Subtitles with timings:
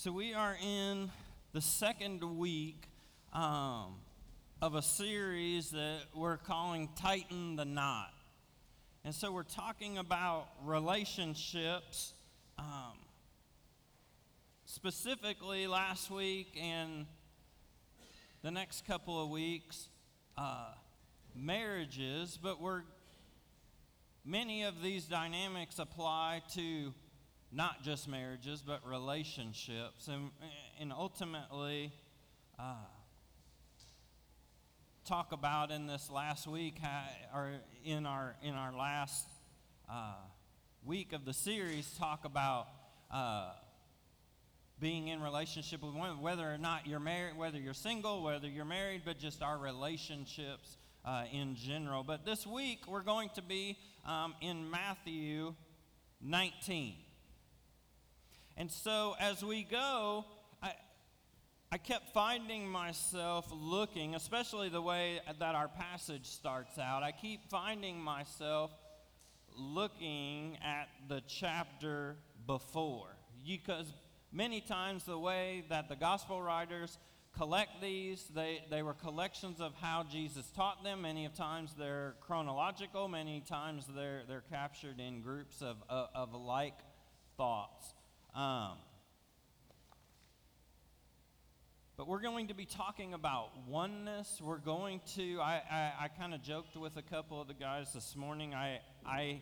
[0.00, 1.10] So we are in
[1.52, 2.84] the second week
[3.32, 3.96] um,
[4.62, 8.14] of a series that we're calling Tighten the Knot.
[9.04, 12.12] And so we're talking about relationships.
[12.60, 12.94] Um,
[14.66, 17.04] specifically, last week and
[18.42, 19.88] the next couple of weeks,
[20.36, 20.74] uh,
[21.34, 22.82] marriages, but we're
[24.24, 26.94] many of these dynamics apply to
[27.52, 30.08] not just marriages, but relationships.
[30.08, 30.30] And,
[30.80, 31.92] and ultimately,
[32.58, 32.74] uh,
[35.06, 36.76] talk about in this last week,
[37.34, 37.52] or
[37.84, 39.26] in our, in our last
[39.90, 40.14] uh,
[40.84, 42.66] week of the series, talk about
[43.10, 43.52] uh,
[44.78, 48.66] being in relationship with one, whether or not you're married, whether you're single, whether you're
[48.66, 52.04] married, but just our relationships uh, in general.
[52.04, 55.54] But this week, we're going to be um, in Matthew
[56.20, 56.94] 19.
[58.58, 60.24] And so as we go,
[60.60, 60.72] I,
[61.70, 67.04] I kept finding myself looking, especially the way that our passage starts out.
[67.04, 68.72] I keep finding myself
[69.56, 72.16] looking at the chapter
[72.48, 73.14] before.
[73.46, 73.92] Because
[74.32, 76.98] many times the way that the gospel writers
[77.36, 81.02] collect these, they, they were collections of how Jesus taught them.
[81.02, 86.34] Many of times they're chronological, many times they're, they're captured in groups of, of, of
[86.34, 86.74] like
[87.36, 87.94] thoughts.
[88.34, 88.78] Um,
[91.96, 94.40] but we're going to be talking about oneness.
[94.40, 97.92] We're going to, I, I, I kind of joked with a couple of the guys
[97.92, 98.54] this morning.
[98.54, 99.40] I, I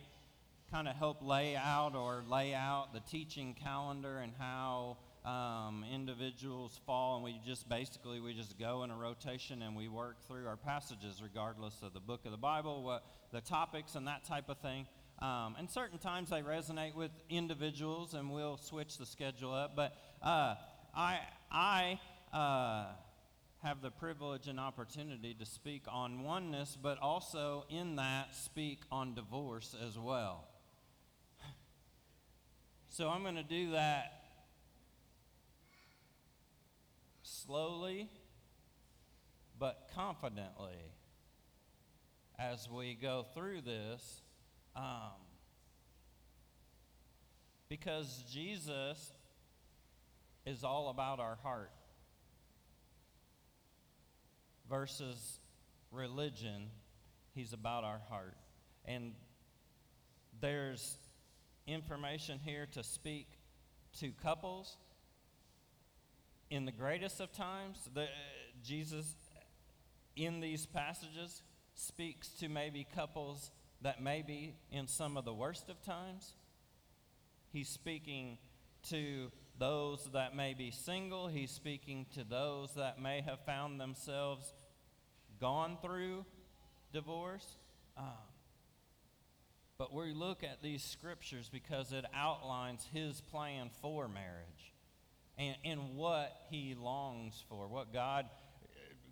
[0.71, 6.79] kind of help lay out or lay out the teaching calendar and how um, individuals
[6.85, 10.47] fall, and we just basically we just go in a rotation and we work through
[10.47, 14.49] our passages regardless of the book of the Bible, what the topics and that type
[14.49, 14.87] of thing.
[15.19, 19.75] Um, and certain times they resonate with individuals, and we'll switch the schedule up.
[19.75, 20.55] But uh,
[20.95, 21.19] I,
[21.51, 21.99] I
[22.31, 22.85] uh,
[23.63, 29.15] have the privilege and opportunity to speak on oneness, but also in that speak on
[29.15, 30.47] divorce as well.
[32.89, 34.23] So I'm going to do that
[37.21, 38.09] slowly
[39.59, 40.77] but confidently
[42.39, 44.21] as we go through this
[44.77, 45.11] um,
[47.67, 49.11] because Jesus
[50.45, 51.71] is all about our heart
[54.69, 55.39] versus
[55.91, 56.69] religion.
[57.33, 58.37] He's about our heart.
[58.85, 59.13] And
[60.39, 60.95] there's
[61.65, 63.27] information here to speak
[63.99, 64.77] to couples.
[66.49, 68.05] In the greatest of times, the,
[68.63, 69.05] Jesus,
[70.15, 71.41] in these passages,
[71.73, 73.51] speaks to maybe couples
[73.81, 76.33] that maybe in some of the worst of times,
[77.51, 78.37] he's speaking
[78.89, 84.53] to those that may be single, he's speaking to those that may have found themselves
[85.39, 86.25] gone through
[86.93, 87.57] divorce.
[87.97, 88.05] Um,
[89.77, 94.73] but we look at these scriptures because it outlines his plan for marriage
[95.37, 98.25] and, and what he longs for, what God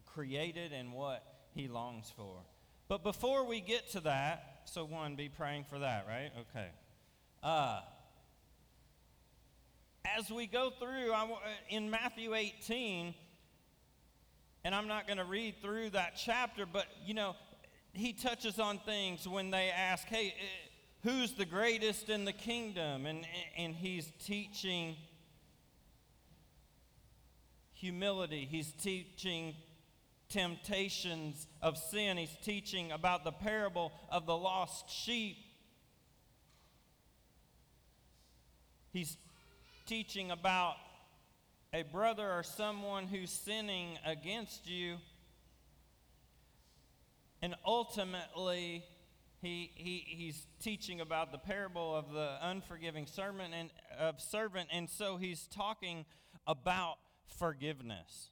[0.05, 2.37] created and what he longs for.
[2.87, 6.31] But before we get to that, so one, be praying for that, right?
[6.51, 6.67] Okay.
[7.43, 7.79] Uh,
[10.17, 11.27] as we go through, I,
[11.69, 13.13] in Matthew 18,
[14.63, 17.35] and I'm not going to read through that chapter, but you know,
[17.93, 20.69] he touches on things when they ask, hey, eh,
[21.03, 23.05] who's the greatest in the kingdom?
[23.05, 23.25] And,
[23.57, 24.95] and he's teaching
[27.73, 29.55] humility, he's teaching
[30.29, 32.17] temptations of sin.
[32.17, 35.37] He's teaching about the parable of the lost sheep.
[38.91, 39.17] He's
[39.85, 40.75] teaching about
[41.73, 44.97] a brother or someone who's sinning against you.
[47.41, 48.83] And ultimately,
[49.41, 53.69] he, he, he's teaching about the parable of the unforgiving servant and
[53.99, 56.05] of servant, and so he's talking
[56.47, 56.95] about
[57.37, 58.31] forgiveness.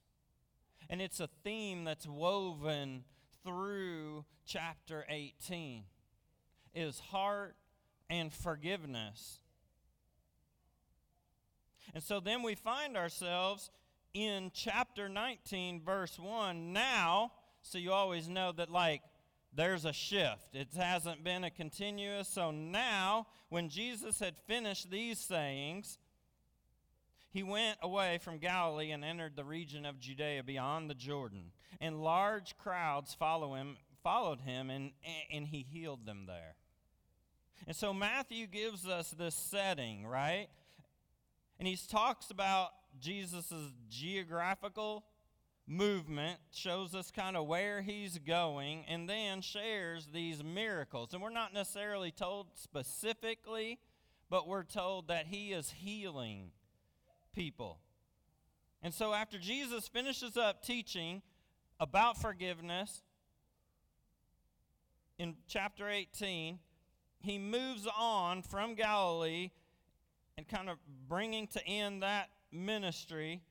[0.89, 3.03] And it's a theme that's woven
[3.43, 5.83] through chapter 18
[6.75, 7.55] is heart
[8.09, 9.39] and forgiveness.
[11.93, 13.69] And so then we find ourselves
[14.13, 17.31] in chapter 19 verse 1 now
[17.63, 19.01] so you always know that like
[19.55, 20.53] there's a shift.
[20.53, 22.27] It hasn't been a continuous.
[22.27, 25.97] So now, when Jesus had finished these sayings,
[27.33, 31.45] he went away from Galilee and entered the region of Judea beyond the Jordan.
[31.81, 34.91] And large crowds follow him, followed him, and,
[35.31, 36.55] and he healed them there.
[37.65, 40.47] And so Matthew gives us this setting, right?
[41.57, 42.69] And he talks about
[42.99, 43.51] Jesus'
[43.89, 45.03] geographical
[45.65, 51.13] movement, shows us kind of where he's going, and then shares these miracles.
[51.13, 53.79] And we're not necessarily told specifically,
[54.29, 56.51] but we're told that he is healing
[57.33, 57.79] people.
[58.81, 61.21] And so after Jesus finishes up teaching
[61.79, 63.01] about forgiveness
[65.17, 66.59] in chapter 18,
[67.19, 69.51] he moves on from Galilee
[70.37, 70.77] and kind of
[71.07, 73.41] bringing to end that ministry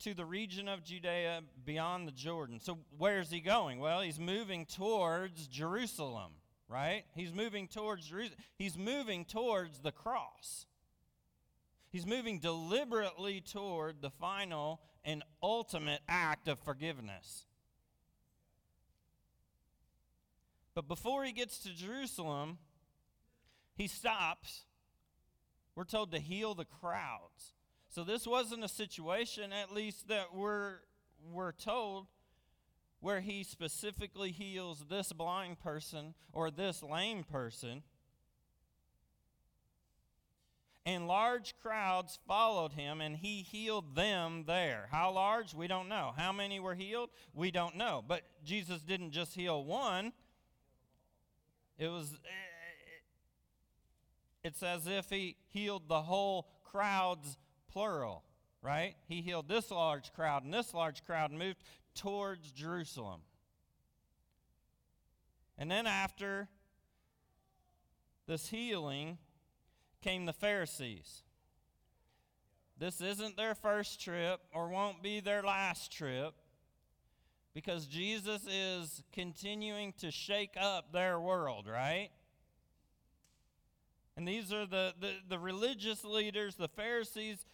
[0.00, 2.58] to the region of Judea beyond the Jordan.
[2.60, 3.78] So, where's he going?
[3.78, 6.32] Well, he's moving towards Jerusalem,
[6.68, 7.04] right?
[7.14, 8.38] He's moving towards Jerusalem.
[8.56, 10.66] He's moving towards the cross.
[11.92, 17.44] He's moving deliberately toward the final and ultimate act of forgiveness.
[20.74, 22.56] But before he gets to Jerusalem,
[23.74, 24.62] he stops.
[25.74, 27.52] We're told to heal the crowds.
[27.90, 30.76] So this wasn't a situation, at least that we're,
[31.30, 32.06] we're told,
[33.00, 37.82] where he specifically heals this blind person or this lame person.
[40.84, 44.88] And large crowds followed him, and he healed them there.
[44.90, 45.54] How large?
[45.54, 46.12] We don't know.
[46.16, 47.10] How many were healed?
[47.34, 48.02] We don't know.
[48.06, 50.12] But Jesus didn't just heal one,
[51.78, 52.18] it was.
[54.44, 57.38] It's as if he healed the whole crowd's
[57.72, 58.24] plural,
[58.60, 58.96] right?
[59.06, 61.62] He healed this large crowd and this large crowd moved
[61.94, 63.20] towards Jerusalem.
[65.56, 66.48] And then after
[68.26, 69.18] this healing,
[70.02, 71.22] came the Pharisees.
[72.78, 76.34] This isn't their first trip or won't be their last trip
[77.54, 82.10] because Jesus is continuing to shake up their world, right?
[84.16, 87.44] And these are the, the, the religious leaders, the Pharisees.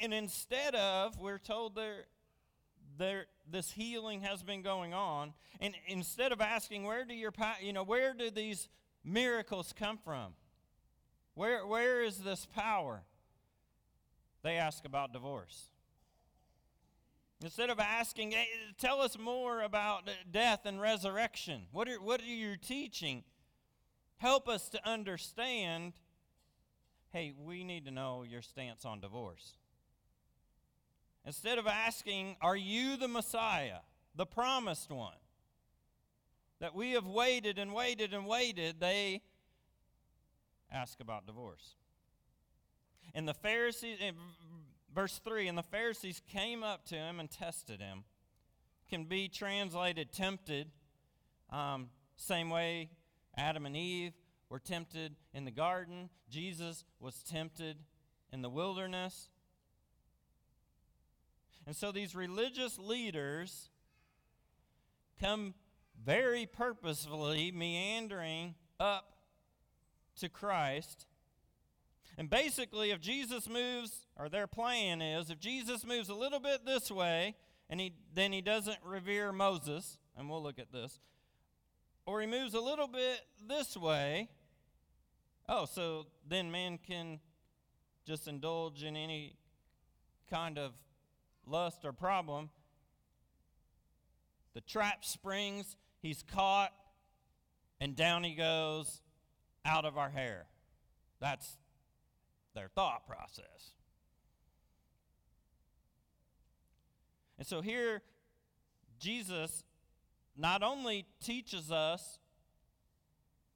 [0.00, 2.06] And instead of, we're told there,
[2.98, 5.32] there, this healing has been going on.
[5.60, 8.68] And instead of asking, where do your, you know, where do these
[9.04, 10.34] miracles come from?
[11.34, 13.02] Where, where is this power?
[14.42, 15.68] They ask about divorce.
[17.42, 18.46] Instead of asking, hey,
[18.78, 21.62] tell us more about death and resurrection.
[21.72, 23.24] What are, what are you teaching?
[24.18, 25.94] Help us to understand
[27.12, 29.58] hey, we need to know your stance on divorce.
[31.24, 33.80] Instead of asking, are you the Messiah,
[34.16, 35.12] the promised one?
[36.60, 39.20] That we have waited and waited and waited, they
[40.72, 41.76] ask about divorce.
[43.14, 44.14] And the Pharisees, in
[44.94, 48.04] verse 3, and the Pharisees came up to him and tested him.
[48.88, 50.70] Can be translated tempted.
[51.50, 52.90] Um, same way
[53.36, 54.12] Adam and Eve
[54.48, 57.78] were tempted in the garden, Jesus was tempted
[58.32, 59.28] in the wilderness.
[61.66, 63.70] And so these religious leaders
[65.20, 65.54] come
[66.04, 69.11] very purposefully meandering up
[70.16, 71.06] to Christ.
[72.18, 76.64] And basically, if Jesus moves, or their plan is, if Jesus moves a little bit
[76.66, 77.34] this way,
[77.70, 81.00] and he, then he doesn't revere Moses, and we'll look at this,
[82.04, 84.28] or he moves a little bit this way,
[85.48, 87.18] oh, so then man can
[88.06, 89.36] just indulge in any
[90.30, 90.72] kind of
[91.46, 92.50] lust or problem.
[94.54, 96.72] The trap springs, he's caught,
[97.80, 99.00] and down he goes
[99.64, 100.46] out of our hair.
[101.20, 101.56] That's
[102.54, 103.72] their thought process.
[107.38, 108.02] And so here,
[108.98, 109.64] Jesus
[110.36, 112.18] not only teaches us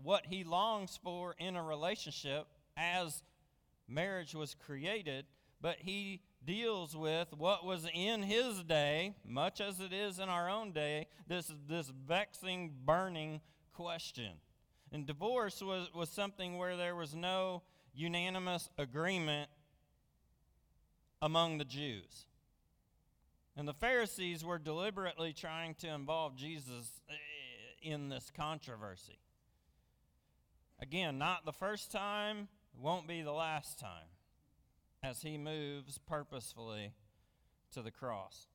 [0.02, 2.46] what he longs for in a relationship
[2.76, 3.22] as
[3.88, 5.26] marriage was created,
[5.60, 10.48] but he deals with what was in his day, much as it is in our
[10.48, 13.40] own day, this, this vexing, burning
[13.72, 14.32] question.
[14.92, 17.62] And divorce was, was something where there was no
[17.94, 19.50] unanimous agreement
[21.20, 22.26] among the Jews.
[23.56, 27.14] And the Pharisees were deliberately trying to involve Jesus eh,
[27.82, 29.18] in this controversy.
[30.80, 34.10] Again, not the first time, won't be the last time
[35.02, 36.92] as he moves purposefully
[37.72, 38.48] to the cross.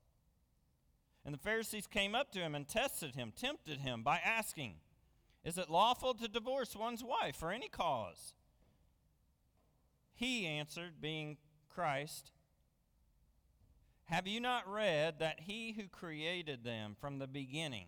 [1.25, 4.75] And the Pharisees came up to him and tested him, tempted him by asking,
[5.43, 8.33] Is it lawful to divorce one's wife for any cause?
[10.13, 11.37] He answered, being
[11.69, 12.31] Christ,
[14.05, 17.87] Have you not read that he who created them from the beginning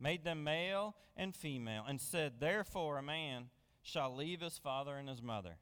[0.00, 3.50] made them male and female, and said, Therefore a man
[3.82, 5.56] shall leave his father and his mother,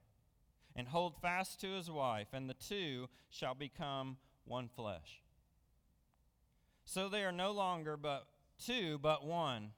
[0.77, 5.23] and hold fast to his wife, and the two shall become one flesh.
[6.85, 8.29] So they are no longer but
[8.65, 9.73] two, but one.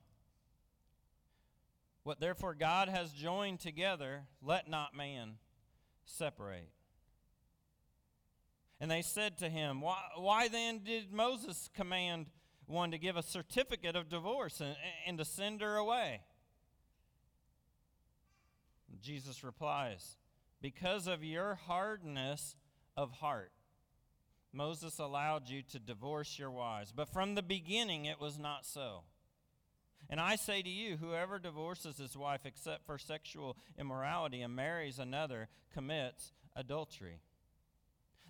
[2.02, 5.34] What therefore God has joined together, let not man
[6.04, 6.70] separate.
[8.80, 12.26] And they said to him, Why, why then did Moses command
[12.66, 14.74] one to give a certificate of divorce and,
[15.06, 16.22] and to send her away?
[19.02, 20.16] Jesus replies,
[20.62, 22.56] Because of your hardness
[22.96, 23.52] of heart,
[24.52, 26.92] Moses allowed you to divorce your wives.
[26.92, 29.04] But from the beginning it was not so.
[30.10, 34.98] And I say to you, whoever divorces his wife except for sexual immorality and marries
[34.98, 37.20] another commits adultery.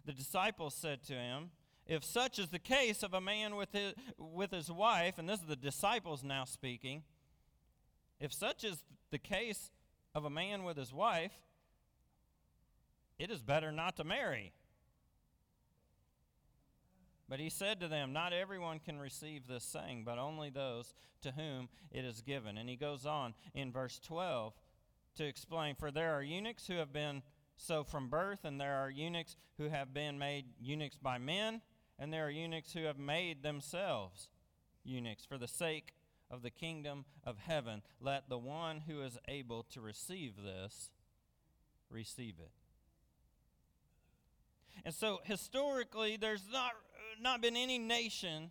[0.05, 1.51] The disciples said to him,
[1.87, 5.41] If such is the case of a man with his, with his wife, and this
[5.41, 7.03] is the disciples now speaking,
[8.21, 9.71] if such is the case
[10.15, 11.33] of a man with his wife,
[13.19, 14.53] it is better not to marry.
[17.31, 21.31] But he said to them, Not everyone can receive this saying, but only those to
[21.31, 22.59] whom it is given.
[22.59, 24.53] And he goes on in verse 12
[25.15, 27.23] to explain For there are eunuchs who have been
[27.57, 31.63] so from birth, and there are eunuchs who have been made eunuchs by men,
[32.01, 34.29] and there are eunuchs who have made themselves
[34.83, 35.95] eunuchs for the sake
[36.33, 37.83] of the kingdom of heaven.
[38.01, 40.91] Let the one who is able to receive this
[41.91, 42.51] receive it.
[44.85, 46.73] And so, historically, there's not,
[47.21, 48.51] not been any nation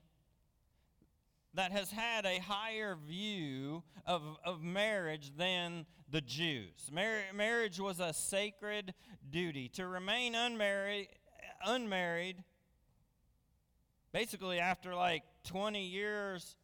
[1.54, 6.90] that has had a higher view of, of marriage than the Jews.
[6.92, 8.94] Mar- marriage was a sacred
[9.30, 9.68] duty.
[9.70, 11.08] To remain unmarried,
[11.66, 12.44] unmarried,
[14.12, 16.56] basically after like 20 years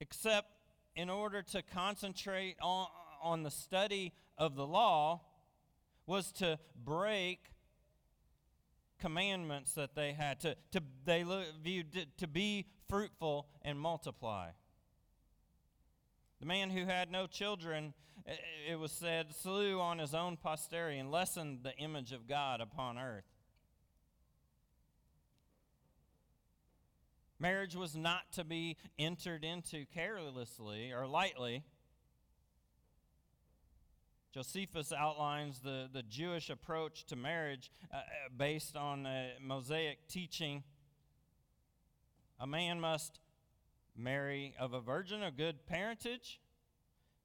[0.00, 0.48] except
[0.96, 2.86] in order to concentrate on,
[3.22, 5.20] on the study of the law,
[6.06, 7.38] was to break
[9.00, 11.24] commandments that they had to, to they
[11.62, 14.48] viewed to, be fruitful and multiply
[16.40, 17.94] the man who had no children
[18.68, 22.98] it was said slew on his own posterity and lessened the image of god upon
[22.98, 23.24] earth
[27.40, 31.64] Marriage was not to be entered into carelessly or lightly.
[34.32, 38.00] Josephus outlines the, the Jewish approach to marriage uh, uh
[38.36, 40.62] based on uh, Mosaic teaching.
[42.38, 43.18] A man must
[43.96, 46.40] marry of a virgin of good parentage.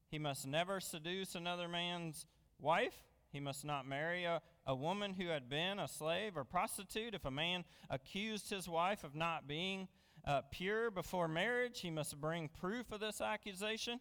[0.10, 2.26] He must never seduce another man's
[2.60, 2.96] wife.
[3.32, 7.14] He must not marry a, a woman who had been a slave or prostitute.
[7.14, 9.88] If a man accused his wife of not being
[10.26, 14.00] uh, pure before marriage, he must bring proof of this accusation.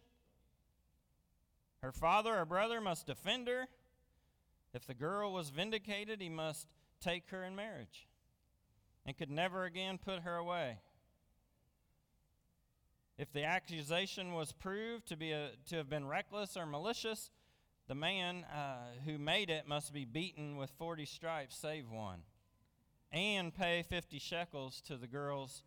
[1.85, 3.67] Her father or brother must defend her.
[4.73, 6.67] If the girl was vindicated, he must
[6.99, 8.07] take her in marriage
[9.05, 10.79] and could never again put her away.
[13.19, 17.29] If the accusation was proved to, be a, to have been reckless or malicious,
[17.87, 22.21] the man uh, who made it must be beaten with 40 stripes, save one,
[23.11, 25.61] and pay 50 shekels to the girl's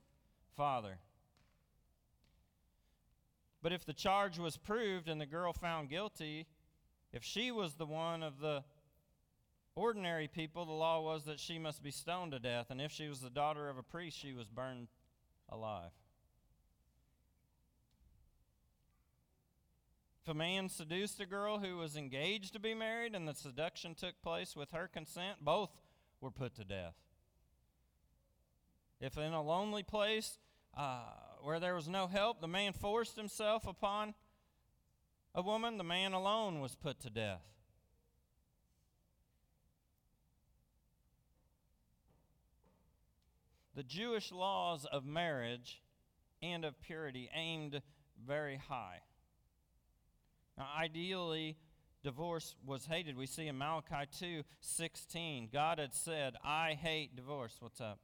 [0.57, 0.99] father.
[3.63, 6.47] But if the charge was proved and the girl found guilty,
[7.13, 8.63] if she was the one of the
[9.75, 12.67] ordinary people, the law was that she must be stoned to death.
[12.71, 14.89] And if she was the daughter of a priest, she was burned
[15.49, 15.91] alive.
[20.23, 23.95] If a man seduced a girl who was engaged to be married and the seduction
[23.95, 25.71] took place with her consent, both
[26.21, 26.97] were put to death.
[29.01, 30.39] If in a lonely place
[30.77, 31.01] uh,
[31.43, 34.15] where there was no help, the man forced himself upon
[35.35, 37.43] a woman, the man alone was put to death.
[43.75, 45.81] The Jewish laws of marriage
[46.43, 47.81] and of purity aimed
[48.27, 49.03] very high.
[50.57, 51.57] Now, ideally,
[52.03, 53.17] divorce was hated.
[53.17, 57.57] We see in Malachi 2 16, God had said, I hate divorce.
[57.61, 58.01] What's up?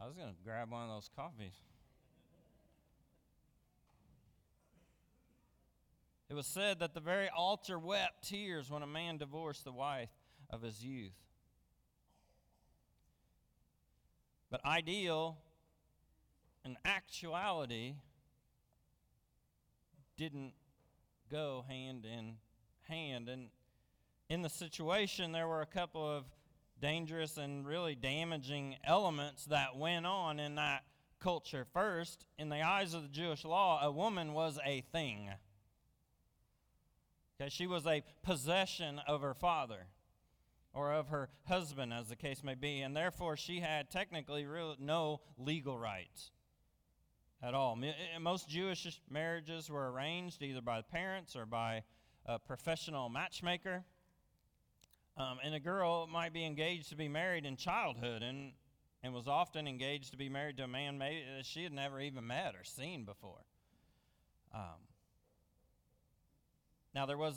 [0.00, 1.52] I was going to grab one of those coffees.
[6.30, 10.08] It was said that the very altar wept tears when a man divorced the wife
[10.48, 11.12] of his youth.
[14.50, 15.36] But ideal
[16.64, 17.96] and actuality
[20.16, 20.52] didn't
[21.30, 22.36] go hand in
[22.88, 23.28] hand.
[23.28, 23.48] And
[24.28, 26.24] in the situation, there were a couple of
[26.80, 30.82] dangerous and really damaging elements that went on in that
[31.20, 31.66] culture.
[31.72, 35.30] First, in the eyes of the Jewish law, a woman was a thing.
[37.40, 39.86] Okay, she was a possession of her father
[40.72, 44.76] or of her husband, as the case may be, and therefore she had technically real,
[44.78, 46.30] no legal rights
[47.42, 47.78] at all.
[47.82, 51.82] Eh, most Jewish marriages were arranged either by the parents or by
[52.26, 53.84] a professional matchmaker.
[55.20, 58.52] Um, and a girl might be engaged to be married in childhood and,
[59.02, 62.00] and was often engaged to be married to a man maybe that she had never
[62.00, 63.44] even met or seen before.
[64.54, 64.80] Um,
[66.94, 67.34] now, there was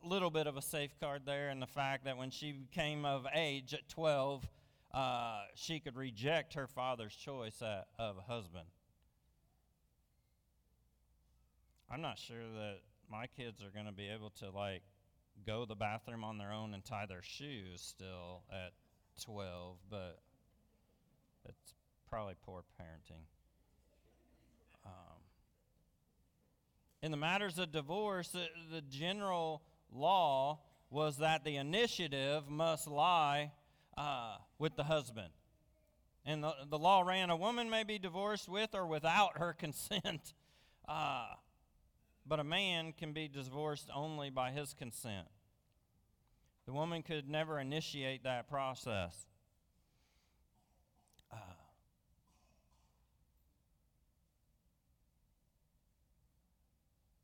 [0.00, 3.26] a little bit of a safeguard there in the fact that when she came of
[3.34, 4.48] age at 12,
[4.94, 8.66] uh, she could reject her father's choice uh, of a husband.
[11.90, 12.78] I'm not sure that
[13.10, 14.82] my kids are going to be able to, like,
[15.46, 18.72] go to the bathroom on their own and tie their shoes still at
[19.22, 20.18] 12, but
[21.44, 21.74] it's
[22.08, 23.24] probably poor parenting.
[24.84, 25.18] Um,
[27.02, 33.52] in the matters of divorce, the, the general law was that the initiative must lie
[33.96, 35.30] uh, with the husband.
[36.24, 40.34] And the, the law ran a woman may be divorced with or without her consent,
[40.88, 41.28] uh,
[42.28, 45.26] but a man can be divorced only by his consent.
[46.66, 49.26] The woman could never initiate that process.
[51.32, 51.36] Uh,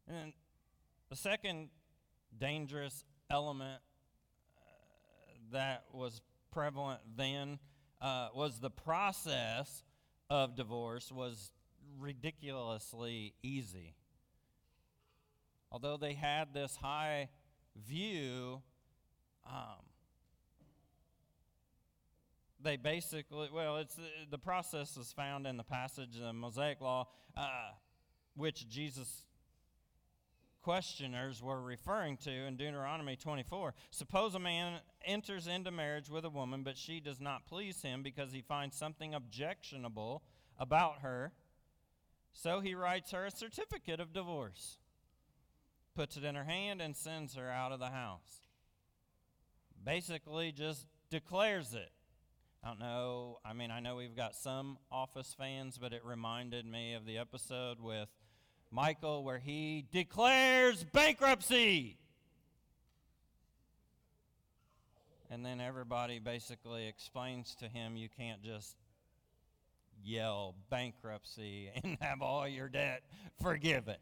[0.06, 0.32] And
[1.08, 1.70] the second
[2.38, 3.80] dangerous element
[4.56, 4.60] uh,
[5.52, 6.20] that was
[6.52, 7.58] prevalent then
[8.00, 9.82] uh, was the process
[10.28, 11.50] of divorce was
[11.98, 13.94] ridiculously easy.
[15.74, 17.28] Although they had this high
[17.74, 18.62] view,
[19.44, 19.82] um,
[22.62, 23.98] they basically, well, it's
[24.30, 27.70] the process is found in the passage, the Mosaic Law, uh,
[28.36, 29.24] which Jesus
[30.62, 33.74] questioners were referring to in Deuteronomy 24.
[33.90, 38.04] Suppose a man enters into marriage with a woman, but she does not please him
[38.04, 40.22] because he finds something objectionable
[40.56, 41.32] about her.
[42.32, 44.78] So he writes her a certificate of divorce,
[45.94, 48.42] puts it in her hand, and sends her out of the house.
[49.84, 51.90] Basically, just declares it.
[52.62, 53.38] I don't know.
[53.44, 57.18] I mean, I know we've got some Office fans, but it reminded me of the
[57.18, 58.08] episode with
[58.70, 61.98] Michael, where he declares bankruptcy.
[65.30, 68.76] And then everybody basically explains to him you can't just
[70.02, 73.02] yell bankruptcy and have all your debt
[73.42, 73.96] forgiven.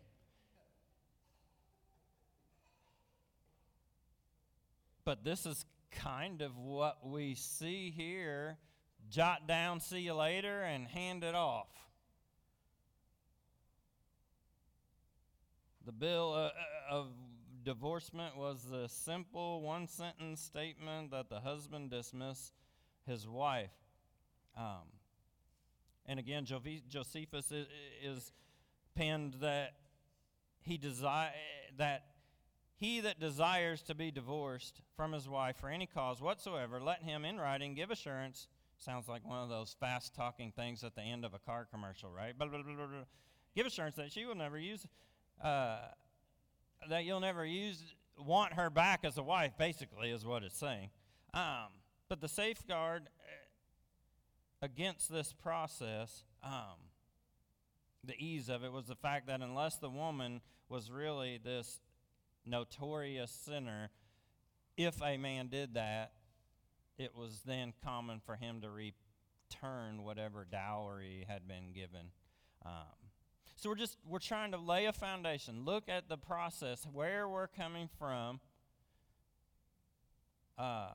[5.05, 8.59] But this is kind of what we see here
[9.11, 11.69] jot down, see you later, and hand it off.
[15.85, 16.51] The bill uh, uh,
[16.91, 17.09] of
[17.65, 22.53] divorcement was the simple one sentence statement that the husband dismiss
[23.07, 23.71] his wife.
[24.57, 24.87] Um,
[26.07, 27.67] and again, Josephus is,
[28.03, 28.33] is
[28.95, 29.75] penned that
[30.61, 31.33] he desire
[31.79, 32.05] that
[32.77, 37.25] he that desires to be divorced from his wife for any cause whatsoever, let him
[37.25, 38.49] in writing give assurance.
[38.79, 42.11] Sounds like one of those fast talking things at the end of a car commercial,
[42.11, 42.37] right?
[42.37, 42.87] Blah, blah, blah,
[43.55, 44.87] give assurance that she will never use
[45.43, 45.79] uh,
[46.89, 50.91] that you'll never use, want her back as a wife, basically, is what it's saying.
[51.35, 51.69] Um,
[52.09, 56.91] but the safeguard uh, against this process, um,
[58.05, 61.81] the ease of it, was the fact that unless the woman was really this
[62.47, 63.91] notorious sinner,
[64.77, 66.13] if a man did that,
[66.99, 72.11] it was then common for him to return whatever dowry had been given.
[72.65, 73.03] Um,
[73.57, 75.65] so we're just we're trying to lay a foundation.
[75.65, 78.41] Look at the process, where we're coming from,
[80.59, 80.93] uh,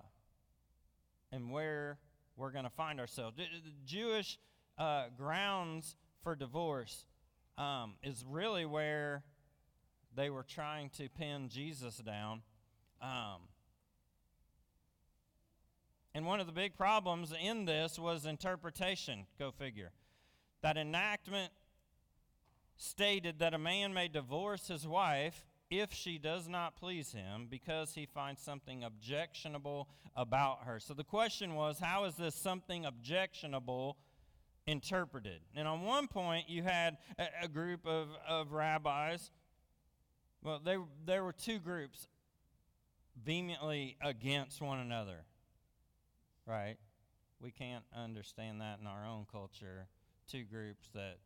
[1.32, 1.98] and where
[2.36, 3.38] we're going to find ourselves.
[3.38, 3.46] The
[3.86, 4.38] Jewish
[4.78, 7.06] uh, grounds for divorce
[7.58, 9.24] um, is really where
[10.18, 12.42] they were trying to pin Jesus down.
[13.02, 13.44] Um,
[16.14, 19.92] and one of the big problems in this was interpretation, go figure.
[20.64, 21.54] That enactment
[22.76, 27.94] stated that a man may divorce his wife if she does not please him because
[27.94, 30.80] he finds something objectionable about her.
[30.80, 33.98] So the question was how is this something objectionable
[34.66, 35.42] interpreted?
[35.56, 39.30] And on one point, you had a, a group of, of rabbis.
[40.48, 42.08] Well, they, there were two groups
[43.22, 45.26] vehemently against one another,
[46.46, 46.78] right?
[47.42, 49.88] We can't understand that in our own culture.
[50.32, 51.18] Two groups that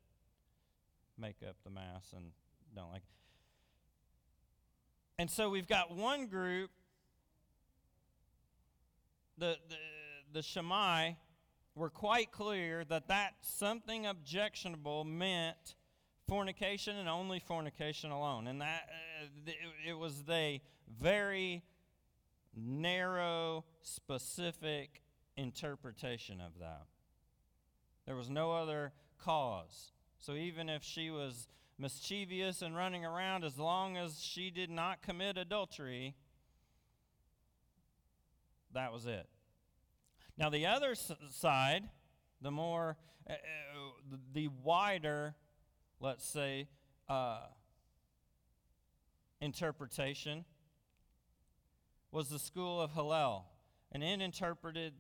[1.20, 2.32] make up the mass and
[2.76, 3.04] don't like.
[5.20, 6.72] And so we've got one group,
[9.38, 9.76] the, the,
[10.34, 11.12] the Shammai
[11.76, 15.76] were quite clear that that something objectionable meant
[16.32, 18.48] fornication and only fornication alone.
[18.48, 18.88] And that
[19.22, 20.62] uh, it, it was a
[20.98, 21.62] very
[22.56, 25.02] narrow, specific
[25.36, 26.84] interpretation of that.
[28.06, 29.92] There was no other cause.
[30.20, 35.02] So even if she was mischievous and running around, as long as she did not
[35.02, 36.16] commit adultery,
[38.74, 39.28] that was it.
[40.38, 41.90] Now, the other side,
[42.42, 42.96] the more,
[43.30, 43.34] uh,
[44.32, 45.36] the wider,
[46.02, 46.68] let's say,
[47.08, 47.42] uh,
[49.40, 50.44] interpretation
[52.12, 53.46] was the school of Hillel.
[53.94, 54.94] And it interpreted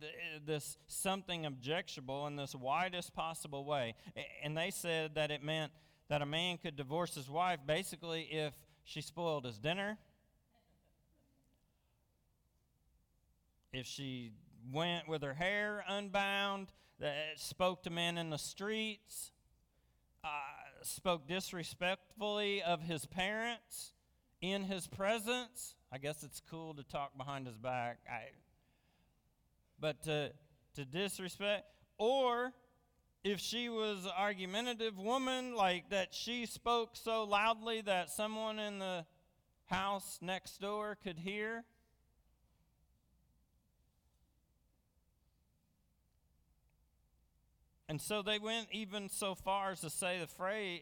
[0.46, 3.96] this something objectionable in this widest possible way.
[4.44, 5.72] And they said that it meant
[6.10, 9.98] that a man could divorce his wife basically if she spoiled his dinner,
[13.72, 14.34] if she
[14.74, 16.68] went with her hair unbound,
[17.00, 19.32] that spoke to men in the streets,
[20.24, 20.30] uh,
[20.84, 23.94] spoke disrespectfully of his parents
[24.42, 25.76] in his presence.
[25.92, 28.00] I guess it's cool to talk behind his back.
[28.10, 28.30] I,
[29.80, 30.32] but to,
[30.76, 31.66] to disrespect,
[31.98, 32.54] or
[33.24, 38.80] if she was an argumentative woman, like that she spoke so loudly that someone in
[38.80, 39.06] the
[39.66, 41.64] house next door could hear,
[47.92, 50.80] And so they went even so far as to say the phrase,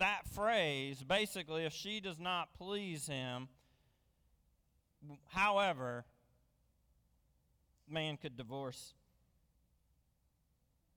[0.00, 3.46] that phrase, basically, if she does not please him,
[5.28, 6.04] however,
[7.88, 8.94] man could divorce.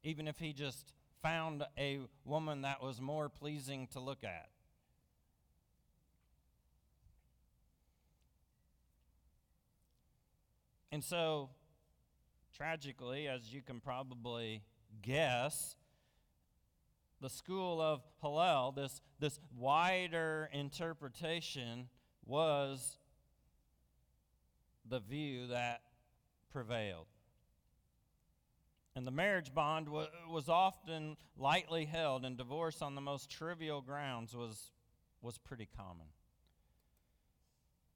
[0.01, 4.49] Even if he just found a woman that was more pleasing to look at.
[10.91, 11.51] And so,
[12.57, 14.63] tragically, as you can probably
[15.01, 15.75] guess,
[17.21, 21.87] the school of Hillel, this, this wider interpretation,
[22.25, 22.97] was
[24.89, 25.81] the view that
[26.51, 27.07] prevailed.
[28.95, 34.35] And the marriage bond was often lightly held, and divorce on the most trivial grounds
[34.35, 34.71] was,
[35.21, 36.07] was pretty common.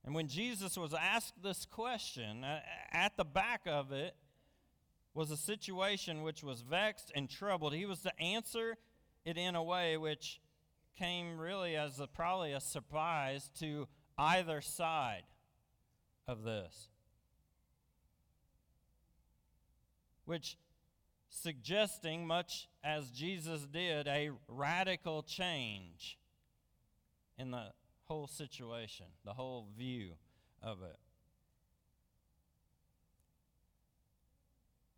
[0.06, 2.46] And when Jesus was asked this question,
[2.92, 4.16] at the back of it
[5.16, 7.74] was a situation which was vexed and troubled.
[7.74, 8.78] He was to answer
[9.24, 10.42] it in a way which
[11.00, 15.24] came really as a, probably a surprise to either side
[16.28, 16.90] of this.
[20.26, 20.58] Which
[21.30, 26.18] suggesting, much as Jesus did, a radical change
[27.38, 27.72] in the
[28.06, 30.12] whole situation, the whole view
[30.62, 30.98] of it.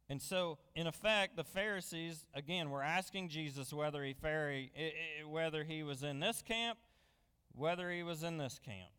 [0.09, 4.15] And so, in effect, the Pharisees, again, were asking Jesus whether he,
[5.27, 6.77] whether he was in this camp,
[7.53, 8.91] whether he was in this camp.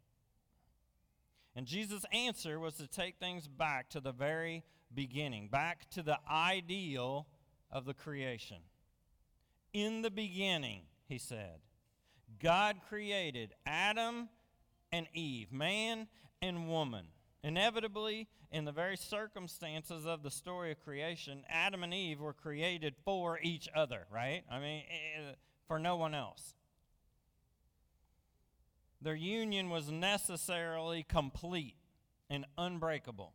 [1.56, 6.18] And Jesus' answer was to take things back to the very beginning, back to the
[6.30, 7.26] ideal
[7.72, 8.58] of the creation.
[9.72, 11.60] In the beginning, he said,
[12.38, 14.28] God created Adam
[14.92, 16.06] and Eve, man
[16.42, 17.06] and woman.
[17.42, 22.94] Inevitably, in the very circumstances of the story of creation, Adam and Eve were created
[23.04, 24.42] for each other, right?
[24.50, 25.34] I mean, eh, eh,
[25.66, 26.54] for no one else.
[29.00, 31.76] Their union was necessarily complete
[32.28, 33.34] and unbreakable.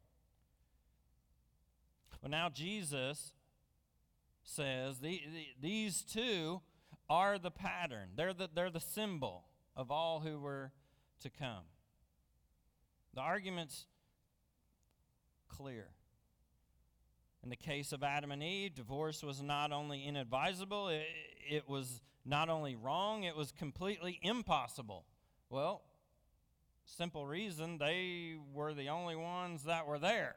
[2.21, 3.33] But now Jesus
[4.43, 6.61] says the, the, these two
[7.09, 10.71] are the pattern, they're the, they're the symbol of all who were
[11.21, 11.63] to come.
[13.13, 13.85] The argument's
[15.57, 15.87] clear.
[17.43, 21.05] In the case of Adam and Eve, divorce was not only inadvisable, it,
[21.49, 25.03] it, was not only wrong, it was completely impossible.
[25.49, 25.81] Well,
[26.85, 30.35] simple reason they were the only ones that were there.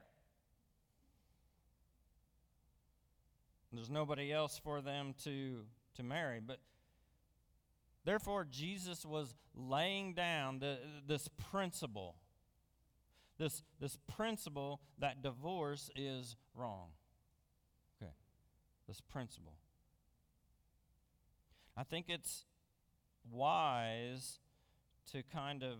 [3.73, 5.65] There's nobody else for them to,
[5.97, 6.41] to marry.
[6.45, 6.59] But
[8.05, 12.17] therefore, Jesus was laying down the, this principle
[13.39, 16.89] this, this principle that divorce is wrong.
[18.03, 18.13] Okay,
[18.89, 19.55] this principle.
[21.77, 22.45] I think it's
[23.31, 24.39] wise
[25.13, 25.79] to kind of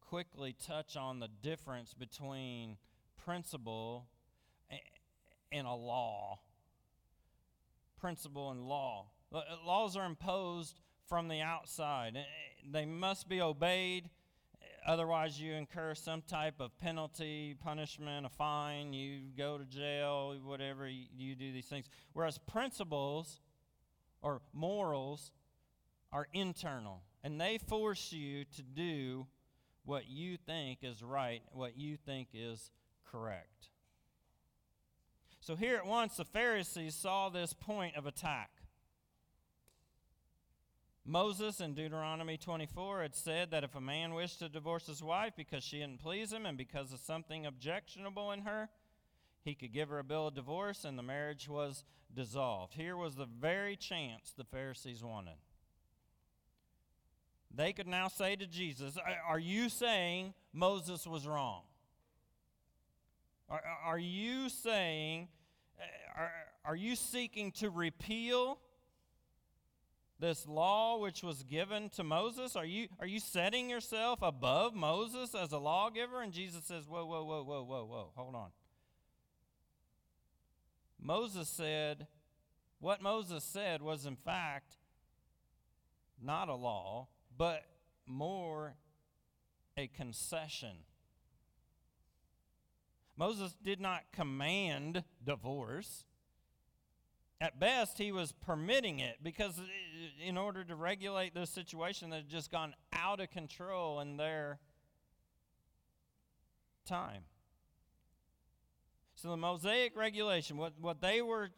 [0.00, 2.76] quickly touch on the difference between
[3.24, 4.06] principle
[5.52, 6.40] and a law.
[8.00, 9.06] Principle and law.
[9.64, 12.16] Laws are imposed from the outside,
[12.64, 14.08] they must be obeyed
[14.86, 20.88] otherwise, you incur some type of penalty, punishment, a fine, you go to jail, whatever,
[20.88, 21.88] you, do these things.
[22.12, 23.40] Whereas principles
[24.22, 25.32] or morals
[26.12, 29.26] are internal, and they force you to do
[29.84, 32.70] what you think is right, what you think is
[33.10, 33.68] correct.
[35.40, 38.50] So here at once, the Pharisees saw this point of attack.
[41.04, 45.32] Moses in Deuteronomy 24 had said that if a man wished to divorce his wife
[45.36, 48.68] because she didn't please him and because of something objectionable in her,
[49.42, 51.84] he could give her a bill of divorce and the marriage was
[52.14, 52.74] dissolved.
[52.74, 55.36] Here was the very chance the Pharisees wanted.
[57.52, 61.62] They could now say to Jesus, Are you saying Moses was wrong?
[63.48, 65.28] Are, are you saying,
[66.16, 66.30] are,
[66.64, 68.58] are you seeking to repeal
[70.20, 72.54] this law which was given to Moses?
[72.56, 76.22] Are you, are you setting yourself above Moses as a lawgiver?
[76.22, 78.50] And Jesus says, Whoa, whoa, whoa, whoa, whoa, whoa, hold on.
[81.02, 82.06] Moses said,
[82.80, 84.76] what Moses said was, in fact,
[86.20, 87.62] not a law, but
[88.06, 88.74] more
[89.76, 90.76] a concession.
[93.16, 96.04] Moses did not command divorce.
[97.40, 99.62] At best, he was permitting it because, uh,
[100.22, 104.58] in order to regulate this situation that had just gone out of control in their
[106.84, 107.22] time.
[109.14, 111.50] So, the Mosaic regulation, what, what they were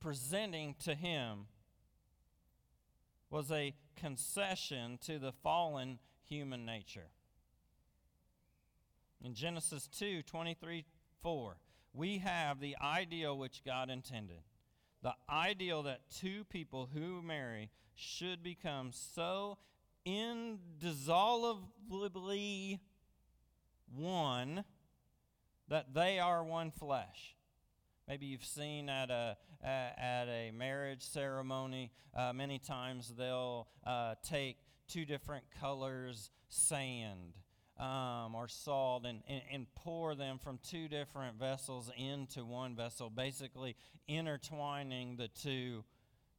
[0.00, 1.46] presenting to him,
[3.30, 7.08] was a concession to the fallen human nature.
[9.22, 10.84] In Genesis 2 23
[11.22, 11.56] 4,
[11.94, 14.42] we have the ideal which God intended.
[15.04, 19.58] The ideal that two people who marry should become so
[20.06, 22.80] indissolubly
[23.94, 24.64] one
[25.68, 27.36] that they are one flesh.
[28.08, 34.56] Maybe you've seen at a, at a marriage ceremony, uh, many times they'll uh, take
[34.88, 37.34] two different colors sand
[37.78, 43.10] um, or salt and, and, and, pour them from two different vessels into one vessel,
[43.10, 43.74] basically
[44.06, 45.82] intertwining the two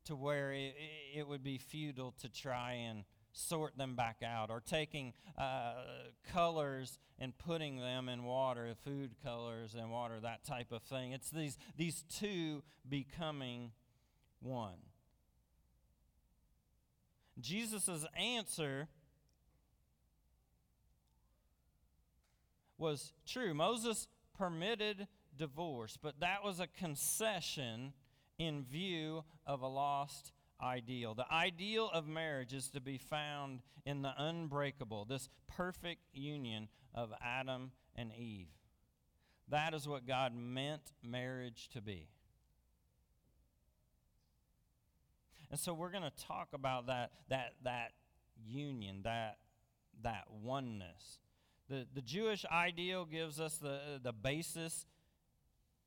[0.06, 0.76] to where it,
[1.14, 5.74] it would be futile to try and sort them back out, or taking uh,
[6.32, 11.12] colors and putting them in water, food colors and water, that type of thing.
[11.12, 13.72] It's these, these two becoming
[14.42, 14.78] one.
[17.40, 18.88] Jesus' answer
[22.78, 23.54] was true.
[23.54, 24.08] Moses
[24.38, 25.08] permitted
[25.38, 27.94] divorce, but that was a concession
[28.38, 31.14] in view of a lost ideal.
[31.14, 37.12] The ideal of marriage is to be found in the unbreakable, this perfect union of
[37.24, 38.48] Adam and Eve.
[39.50, 42.08] That is what God meant marriage to be.
[45.52, 47.92] And so we're going to talk about that, that, that
[48.46, 49.38] union, that,
[50.02, 51.20] that oneness.
[51.70, 54.86] The, the Jewish ideal gives us the, the basis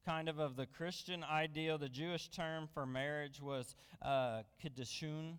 [0.04, 1.78] kind of of the Christian ideal.
[1.78, 5.34] The Jewish term for marriage was uh, kiddushin.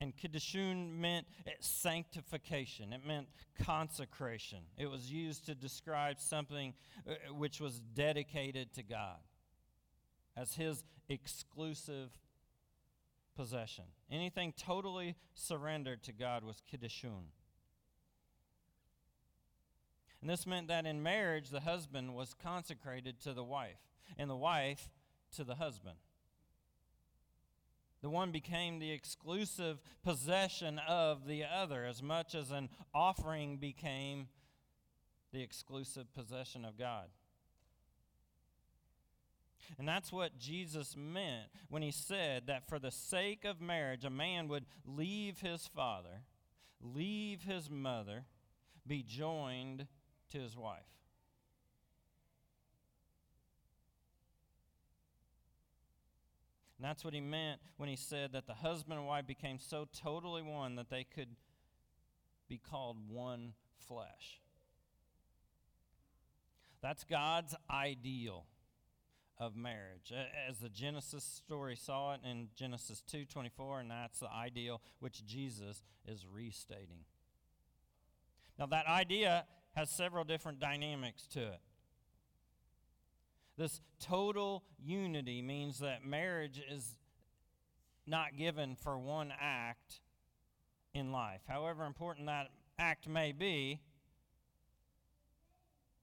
[0.00, 1.26] And kiddushin meant
[1.60, 2.92] sanctification.
[2.92, 3.26] It meant
[3.62, 4.60] consecration.
[4.76, 6.72] It was used to describe something
[7.06, 9.18] uh, which was dedicated to God
[10.36, 12.10] as His exclusive
[13.38, 13.84] possession.
[14.10, 17.30] Anything totally surrendered to God was kiddushin.
[20.20, 23.78] And this meant that in marriage, the husband was consecrated to the wife,
[24.18, 24.90] and the wife
[25.36, 25.98] to the husband.
[28.02, 34.26] The one became the exclusive possession of the other, as much as an offering became
[35.32, 37.06] the exclusive possession of God.
[39.76, 44.10] And that's what Jesus meant when he said that for the sake of marriage, a
[44.10, 46.22] man would leave his father,
[46.80, 48.24] leave his mother,
[48.86, 49.86] be joined
[50.30, 50.80] to his wife.
[56.78, 59.88] And that's what he meant when he said that the husband and wife became so
[60.00, 61.34] totally one that they could
[62.48, 63.54] be called one
[63.88, 64.40] flesh.
[66.80, 68.46] That's God's ideal
[69.40, 70.12] of marriage
[70.48, 75.82] as the genesis story saw it in genesis 2.24 and that's the ideal which jesus
[76.06, 77.04] is restating
[78.58, 81.60] now that idea has several different dynamics to it.
[83.56, 86.98] This total unity means that marriage is
[88.06, 90.00] not given for one act
[90.94, 91.42] in life.
[91.46, 92.48] However important that
[92.78, 93.80] act may be,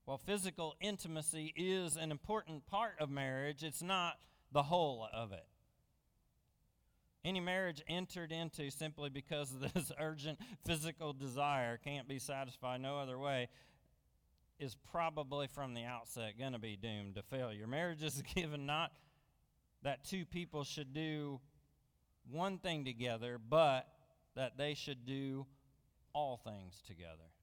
[0.05, 4.15] while physical intimacy is an important part of marriage, it's not
[4.51, 5.45] the whole of it.
[7.23, 12.99] Any marriage entered into simply because of this urgent physical desire can't be satisfied no
[12.99, 13.49] other way
[14.59, 17.67] is probably from the outset going to be doomed to failure.
[17.67, 18.91] Marriage is given not
[19.81, 21.39] that two people should do
[22.29, 23.87] one thing together, but
[24.35, 25.45] that they should do
[26.13, 27.34] all things together.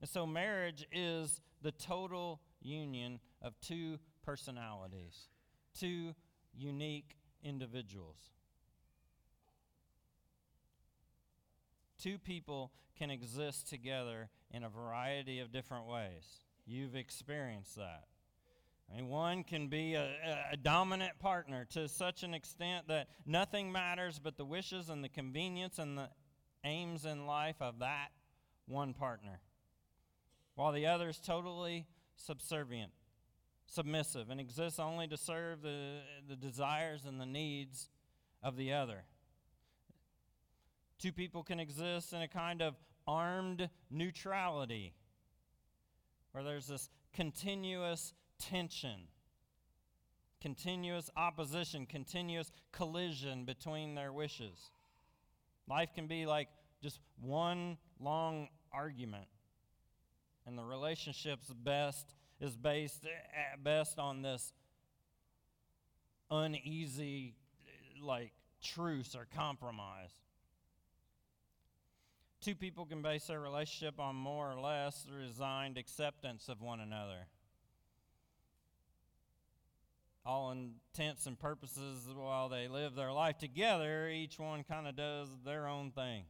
[0.00, 5.28] And so, marriage is the total union of two personalities,
[5.78, 6.14] two
[6.54, 8.30] unique individuals.
[12.02, 16.44] Two people can exist together in a variety of different ways.
[16.66, 18.04] You've experienced that.
[18.90, 20.08] I mean, one can be a,
[20.52, 25.08] a, dominant partner to such an extent that nothing matters but the wishes and the
[25.08, 26.08] convenience and the
[26.64, 28.08] aims in life of that
[28.66, 29.40] one partner,
[30.60, 32.92] while the other is totally subservient,
[33.66, 37.88] submissive, and exists only to serve the, the desires and the needs
[38.42, 39.04] of the other.
[40.98, 42.74] Two people can exist in a kind of
[43.06, 44.92] armed neutrality,
[46.32, 49.08] where there's this continuous tension,
[50.42, 54.72] continuous opposition, continuous collision between their wishes.
[55.66, 56.48] Life can be like
[56.82, 59.24] just one long argument,
[60.46, 64.52] and the relationship's best is based at best on this
[66.30, 67.34] uneasy
[68.02, 70.12] like truce or compromise.
[72.40, 77.26] Two people can base their relationship on more or less resigned acceptance of one another
[80.24, 85.28] all intents and purposes, while they live their life together, each one kind of does
[85.44, 86.24] their own thing,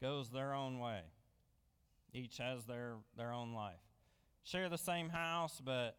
[0.00, 1.00] goes their own way.
[2.12, 3.80] Each has their, their own life.
[4.44, 5.96] Share the same house, but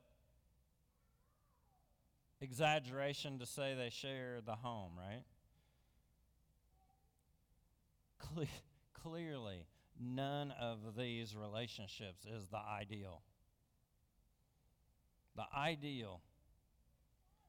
[2.41, 5.24] exaggeration to say they share the home, right?
[8.36, 8.48] Cle-
[9.04, 9.65] clearly,
[10.00, 13.22] none of these relationships is the ideal.
[15.36, 16.22] The ideal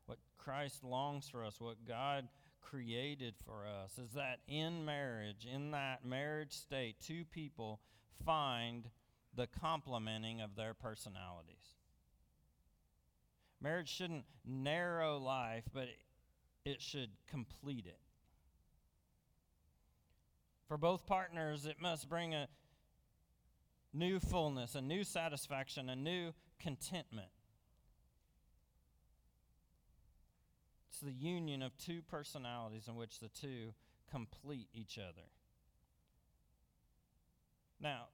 [0.07, 2.29] what Christ longs for us, what God
[2.61, 7.81] created for us, is that in marriage, in that marriage state, two people
[8.25, 8.89] find
[9.35, 11.77] the complementing of their personalities.
[13.61, 15.89] Marriage shouldn't narrow life, but
[16.65, 18.01] it should complete it.
[20.67, 22.49] For both partners, it must bring a
[23.93, 27.29] new fullness, a new satisfaction, a new contentment.
[30.89, 33.75] It's the union of two personalities in which the two
[34.11, 35.27] complete each other.
[37.81, 38.09] Now,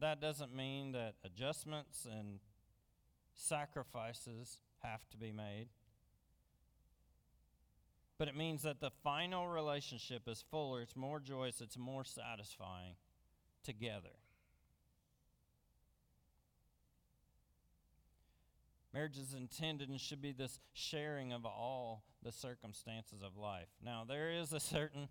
[0.00, 2.40] that doesn't mean that adjustments and
[3.34, 5.68] sacrifices have to be made.
[8.18, 12.94] But it means that the final relationship is fuller, it's more joyous, it's more satisfying
[13.62, 14.16] together.
[18.94, 23.68] Marriage is intended and should be this sharing of all the circumstances of life.
[23.84, 25.08] Now, there is a certain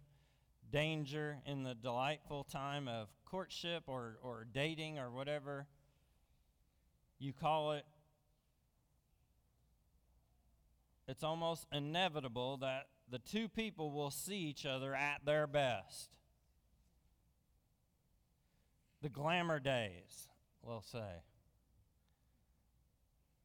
[0.71, 5.67] danger in the delightful time of courtship or, or dating or whatever
[7.19, 7.84] you call it.
[11.10, 16.12] It's almost inevitable that the two people will see each other at their best.
[19.02, 20.30] The glamour days,
[20.63, 21.24] we'll say.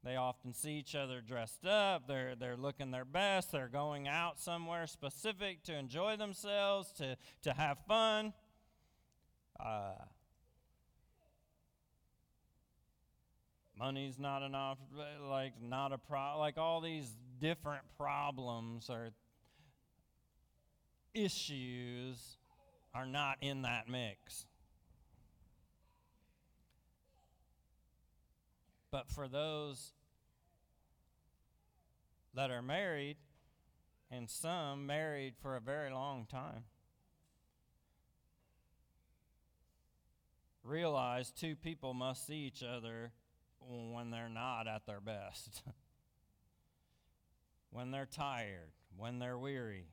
[0.04, 2.06] They often see each other dressed up.
[2.06, 3.50] They're, they're looking their best.
[3.50, 8.32] They're going out somewhere specific to enjoy themselves, to, to have fun.
[9.64, 10.04] Uh,
[13.78, 14.78] money's not enough,
[15.28, 19.10] like, not a pro, like all these different problems or
[21.14, 22.38] issues
[22.94, 24.46] are not in that mix.
[28.90, 29.92] But for those
[32.34, 33.16] that are married,
[34.10, 36.64] and some married for a very long time,
[40.70, 43.12] realize two people must see each other
[43.60, 45.62] when they're not at their best.
[47.70, 49.88] when they're tired, when they're weary,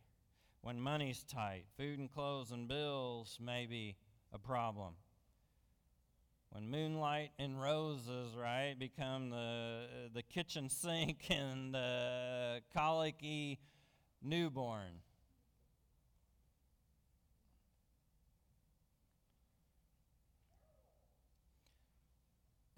[0.62, 3.98] when money's tight, food and clothes and bills may be
[4.32, 4.94] a problem
[6.52, 13.60] when moonlight and roses, right, become the, the kitchen sink and the colicky
[14.22, 15.02] newborn.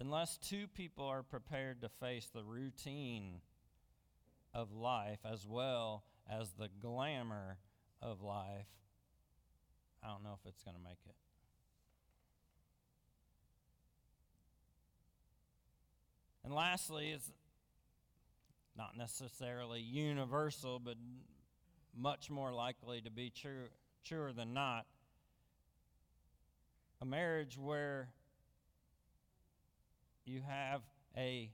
[0.00, 3.42] Unless two people are prepared to face the routine
[4.54, 7.58] of life as well as the glamour
[8.00, 8.66] of life,
[10.02, 11.14] I don't know if it's going to make it.
[16.42, 17.30] And lastly, it's
[18.76, 20.94] not necessarily universal, but
[21.94, 23.66] much more likely to be true,
[24.04, 24.86] truer than not.
[27.02, 28.08] A marriage where
[30.30, 30.82] you have
[31.16, 31.50] a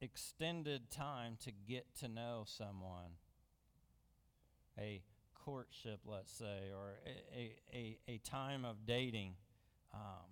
[0.00, 3.12] extended time to get to know someone.
[4.78, 5.02] A
[5.34, 9.34] courtship let's say or a, a, a time of dating.
[9.94, 10.26] Um,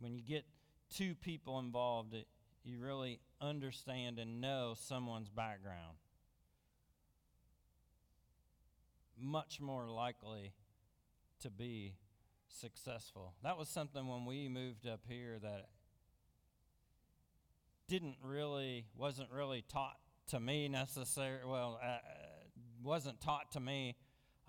[0.00, 0.44] when you get
[0.92, 2.26] two people involved it,
[2.64, 5.98] you really understand and know someone's background.
[9.20, 10.54] Much more likely
[11.42, 11.94] to be
[12.52, 13.34] successful.
[13.42, 15.68] That was something when we moved up here that
[17.88, 19.96] didn't really, wasn't really taught
[20.28, 21.98] to me necessarily, well, uh,
[22.82, 23.96] wasn't taught to me.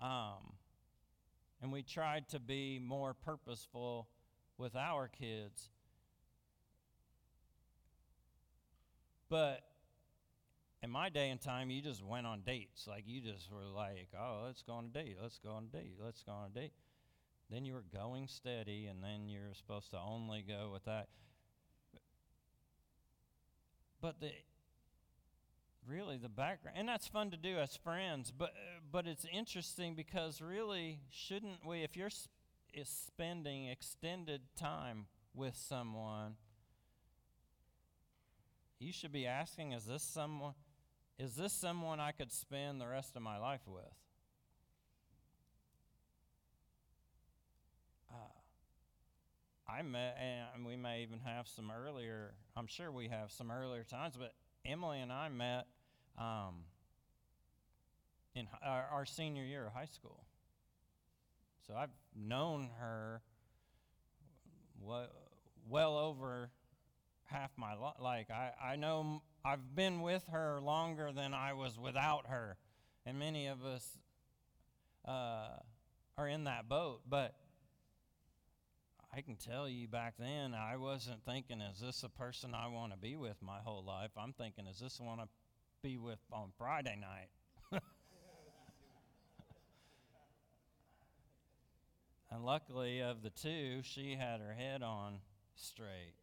[0.00, 0.54] Um,
[1.60, 4.08] and we tried to be more purposeful
[4.58, 5.70] with our kids.
[9.28, 9.62] But
[10.82, 12.86] in my day and time, you just went on dates.
[12.86, 15.16] Like you just were like, oh, let's go on a date.
[15.20, 15.94] Let's go on a date.
[16.02, 16.72] Let's go on a date.
[17.52, 21.08] Then you were going steady, and then you're supposed to only go with that.
[24.00, 24.30] But the
[25.86, 28.32] really the background, and that's fun to do as friends.
[28.36, 28.52] But
[28.90, 31.82] but it's interesting because really, shouldn't we?
[31.82, 32.10] If you're
[32.72, 36.36] is spending extended time with someone,
[38.78, 40.54] you should be asking, is this someone?
[41.18, 43.84] Is this someone I could spend the rest of my life with?
[49.72, 53.84] I met, and we may even have some earlier, I'm sure we have some earlier
[53.84, 54.34] times, but
[54.66, 55.66] Emily and I met
[56.18, 56.64] um,
[58.34, 60.24] in our, our, senior year of high school.
[61.66, 63.22] So I've known her
[64.80, 65.08] well,
[65.68, 66.50] well over
[67.24, 67.94] half my life.
[68.00, 72.58] Like, I, I know I've been with her longer than I was without her.
[73.06, 73.88] And many of us
[75.06, 75.48] uh,
[76.18, 77.00] are in that boat.
[77.08, 77.34] But
[79.14, 82.92] I can tell you back then, I wasn't thinking, is this a person I want
[82.92, 84.12] to be with my whole life?
[84.16, 85.24] I'm thinking, is this the one I
[85.82, 87.28] be with on Friday night?
[92.30, 95.18] and luckily, of the two, she had her head on
[95.56, 96.14] straight.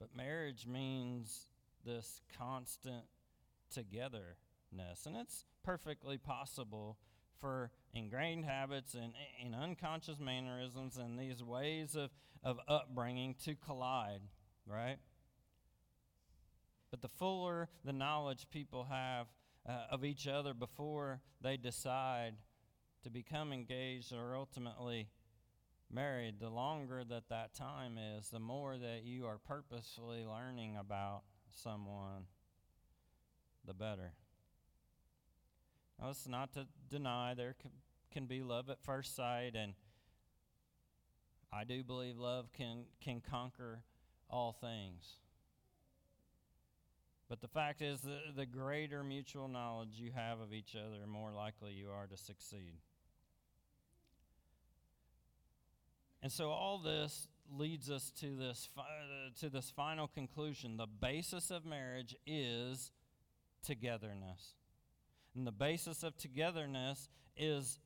[0.00, 1.48] But marriage means
[1.84, 3.04] this constant
[3.74, 6.96] togetherness, and it's perfectly possible
[7.40, 9.12] for ingrained habits and,
[9.42, 12.10] and unconscious mannerisms and these ways of,
[12.42, 14.20] of upbringing to collide,
[14.66, 14.98] right?
[16.90, 19.26] But the fuller the knowledge people have
[19.68, 22.34] uh, of each other before they decide
[23.02, 25.08] to become engaged or ultimately
[25.90, 31.22] married, the longer that that time is, the more that you are purposefully learning about
[31.50, 32.24] someone,
[33.66, 34.12] the better.
[36.02, 37.54] Now, it's not to deny there
[38.12, 39.74] can be love at first sight, and
[41.52, 43.84] I do believe love can, can conquer
[44.28, 45.18] all things.
[47.28, 51.06] But the fact is, the, the greater mutual knowledge you have of each other, the
[51.06, 52.74] more likely you are to succeed.
[56.20, 58.82] And so all this leads us to this, fi-
[59.38, 60.78] to this final conclusion.
[60.78, 62.90] The basis of marriage is
[63.64, 64.54] togetherness.
[65.34, 67.78] And the basis of togetherness is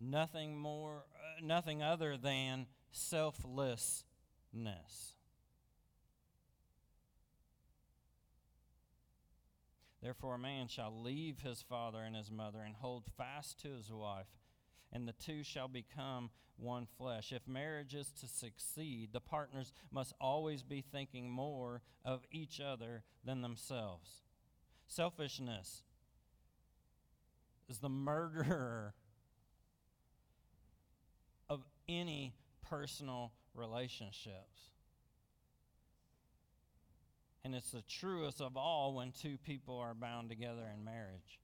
[0.00, 4.04] nothing more, uh, nothing other than selflessness.
[10.02, 13.90] Therefore, a man shall leave his father and his mother and hold fast to his
[13.90, 14.28] wife,
[14.92, 17.32] and the two shall become one flesh.
[17.32, 23.02] If marriage is to succeed, the partners must always be thinking more of each other
[23.24, 24.22] than themselves.
[24.86, 25.82] Selfishness
[27.68, 28.94] is the murderer
[31.48, 32.34] of any
[32.68, 34.72] personal relationships.
[37.44, 41.40] And it's the truest of all when two people are bound together in marriage.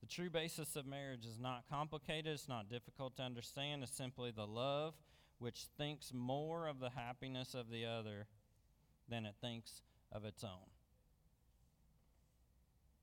[0.00, 3.82] The true basis of marriage is not complicated, it's not difficult to understand.
[3.82, 4.94] It's simply the love
[5.38, 8.26] which thinks more of the happiness of the other
[9.08, 10.71] than it thinks of its own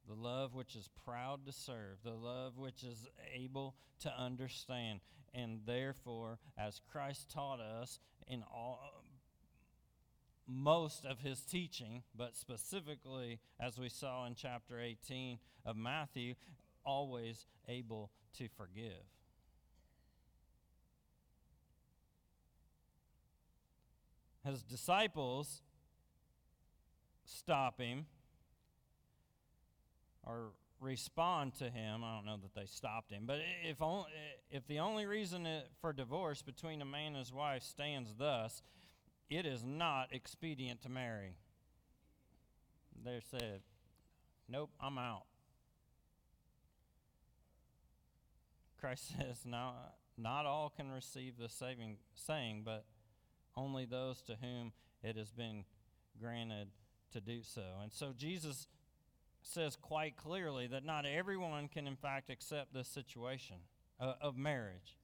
[0.09, 5.01] the love which is proud to serve, the love which is able to understand.
[5.33, 9.03] And therefore, as Christ taught us in all
[10.47, 16.33] most of his teaching, but specifically as we saw in chapter 18 of Matthew,
[16.83, 19.05] always able to forgive.
[24.43, 25.61] His disciples
[27.25, 28.07] stop him
[30.29, 32.03] or respond to him.
[32.03, 34.07] I don't know that they stopped him, but if, only,
[34.51, 35.47] if the only reason
[35.81, 38.61] for divorce between a man and his wife stands thus,
[39.29, 41.35] it is not expedient to marry.
[43.03, 43.61] They said,
[44.47, 45.23] Nope, I'm out.
[48.79, 49.71] Christ says, no,
[50.17, 52.85] not all can receive the saving saying, but
[53.55, 54.71] only those to whom
[55.03, 55.65] it has been
[56.19, 56.69] granted
[57.11, 57.61] to do so.
[57.81, 58.67] And so Jesus
[59.49, 63.57] says quite clearly that not everyone can, in fact, accept this situation
[63.99, 64.97] uh, of marriage,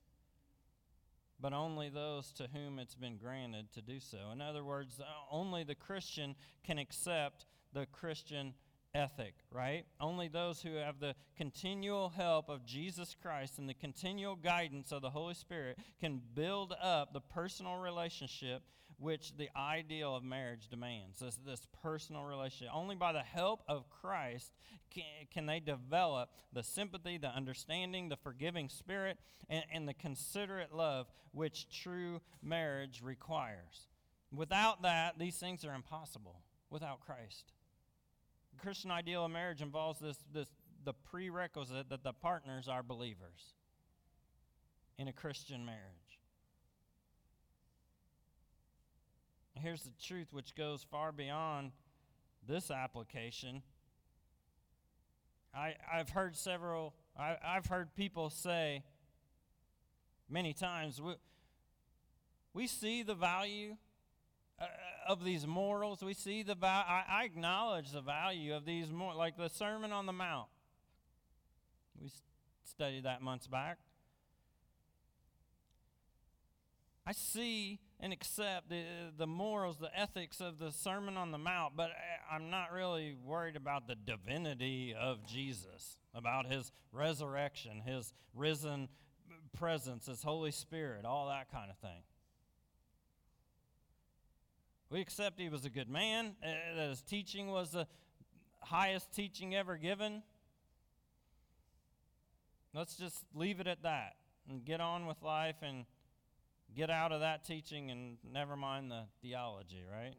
[1.39, 4.31] but only those to whom it's been granted to do so.
[4.31, 8.53] In other words, uh, only the Christian can accept the Christian
[8.93, 9.85] ethic, right?
[9.99, 15.01] Only those who have the continual help of Jesus Christ and the continual guidance of
[15.01, 18.63] the Holy Spirit can build up the personal relationship
[18.97, 21.19] which the ideal of marriage demands.
[21.19, 22.73] This, this personal relationship.
[22.73, 24.53] Only by the help of Christ
[24.89, 29.17] can, can they develop the sympathy, the understanding, the forgiving spirit,
[29.49, 33.87] and, and the considerate love which true marriage requires.
[34.31, 37.53] Without that, these things are impossible without Christ.
[38.53, 40.49] The Christian ideal of marriage involves this, this
[40.83, 43.53] the prerequisite that the partners are believers
[44.97, 45.79] in a Christian marriage.
[49.61, 51.71] Here's the truth which goes far beyond
[52.47, 53.63] this application.
[55.53, 58.83] I, I've heard several, I, I've heard people say
[60.29, 61.13] many times, we,
[62.53, 63.77] we see the value
[64.59, 64.65] uh,
[65.07, 66.01] of these morals.
[66.03, 66.85] We see the value.
[66.87, 70.47] I, I, acknowledge the value of these more, like the Sermon on the Mount.
[72.01, 72.09] We
[72.63, 73.77] studied that months back.
[77.07, 81.91] I see and accept the, morals, the ethics of the Sermon on the Mount, but
[82.29, 88.89] I'm not really worried about the divinity of Jesus, about his resurrection, his risen
[89.53, 92.03] presence, his Holy Spirit, all that kind of thing.
[94.89, 97.87] We accept he was a good man, uh, that his teaching was the
[98.61, 100.21] highest teaching ever given.
[102.73, 104.15] Let's just leave it at that
[104.49, 105.85] and get on with life and
[106.75, 110.13] get out of that teaching and never mind the theology, right?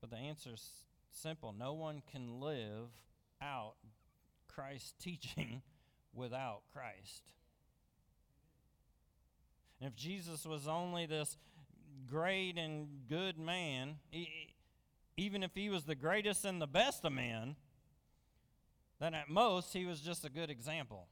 [0.00, 0.70] But the answer is
[1.10, 2.90] simple no one can live
[3.40, 3.74] out
[4.48, 5.62] Christ's teaching
[6.12, 7.22] without Christ.
[9.80, 11.36] And if Jesus was only this
[12.10, 14.54] great and good man, he,
[15.16, 17.54] even if he was the greatest and the best of men,
[19.00, 21.06] then at most he was just a good example.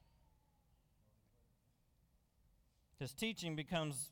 [2.99, 4.11] His teaching becomes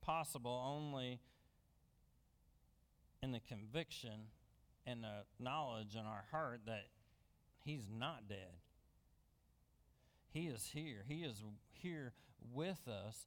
[0.00, 1.20] possible only
[3.22, 4.28] in the conviction
[4.86, 6.86] and the knowledge in our heart that
[7.64, 8.56] he's not dead.
[10.32, 11.04] He is here.
[11.06, 12.14] He is here
[12.52, 13.26] with us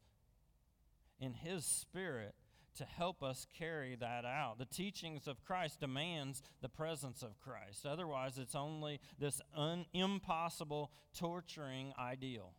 [1.19, 2.33] in His Spirit
[2.77, 4.57] to help us carry that out.
[4.57, 7.85] The teachings of Christ demands the presence of Christ.
[7.85, 12.51] Otherwise, it's only this un- impossible, torturing ideal.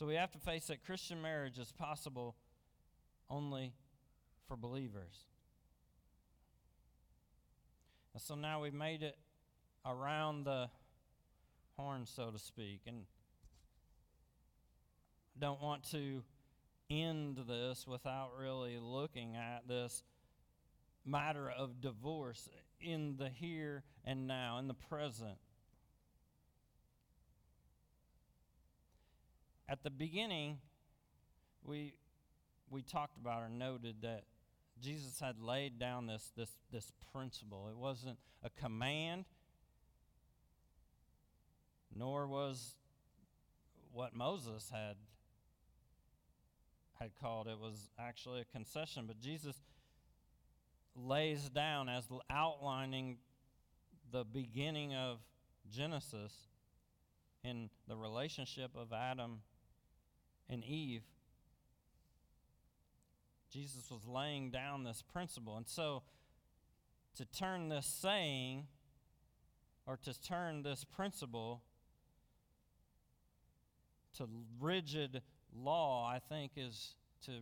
[0.00, 2.34] So we have to face that Christian marriage is possible
[3.28, 3.74] only
[4.48, 5.26] for believers.
[8.14, 9.18] And so now we've made it
[9.84, 10.70] around the
[11.76, 12.80] horn, so to speak.
[12.86, 13.02] And
[15.36, 16.22] I don't want to
[16.88, 20.02] end this without really looking at this
[21.04, 22.48] matter of divorce
[22.80, 25.36] in the here and now, in the present.
[29.70, 30.58] At the beginning,
[31.62, 31.94] we,
[32.70, 34.24] we talked about or noted that
[34.82, 37.68] Jesus had laid down this, this, this principle.
[37.70, 39.26] It wasn't a command,
[41.94, 42.74] nor was
[43.92, 44.96] what Moses had
[47.00, 49.56] had called it was actually a concession but Jesus
[50.94, 53.16] lays down as outlining
[54.12, 55.18] the beginning of
[55.72, 56.34] Genesis
[57.42, 59.40] in the relationship of Adam
[60.50, 61.02] and Eve
[63.50, 65.56] Jesus was laying down this principle.
[65.56, 66.02] And so,
[67.16, 68.66] to turn this saying
[69.86, 71.62] or to turn this principle
[74.16, 74.28] to
[74.60, 75.22] rigid
[75.54, 76.94] law, I think, is
[77.26, 77.32] to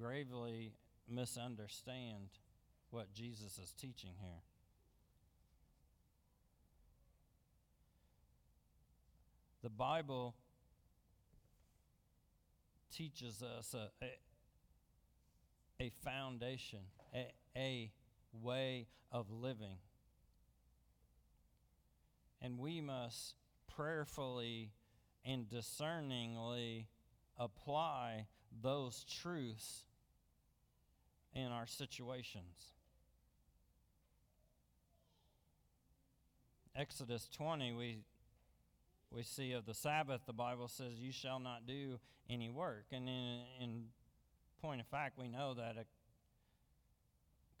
[0.00, 0.72] gravely
[1.08, 2.28] misunderstand
[2.90, 4.42] what Jesus is teaching here.
[9.62, 10.36] The Bible
[12.96, 16.80] teaches us a, a, a foundation,
[17.14, 17.90] a, a
[18.32, 19.78] way of living.
[22.40, 23.34] And we must
[23.74, 24.72] prayerfully
[25.24, 26.88] and discerningly
[27.38, 28.26] apply
[28.62, 29.84] those truths
[31.32, 32.72] in our situations.
[36.76, 37.98] Exodus 20, we,
[39.14, 41.98] we see of the Sabbath, the Bible says, You shall not do
[42.28, 42.86] any work.
[42.92, 43.84] And in, in
[44.60, 45.84] point of fact, we know that a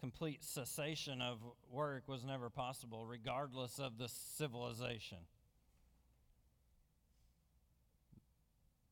[0.00, 1.38] complete cessation of
[1.70, 5.18] work was never possible, regardless of the civilization.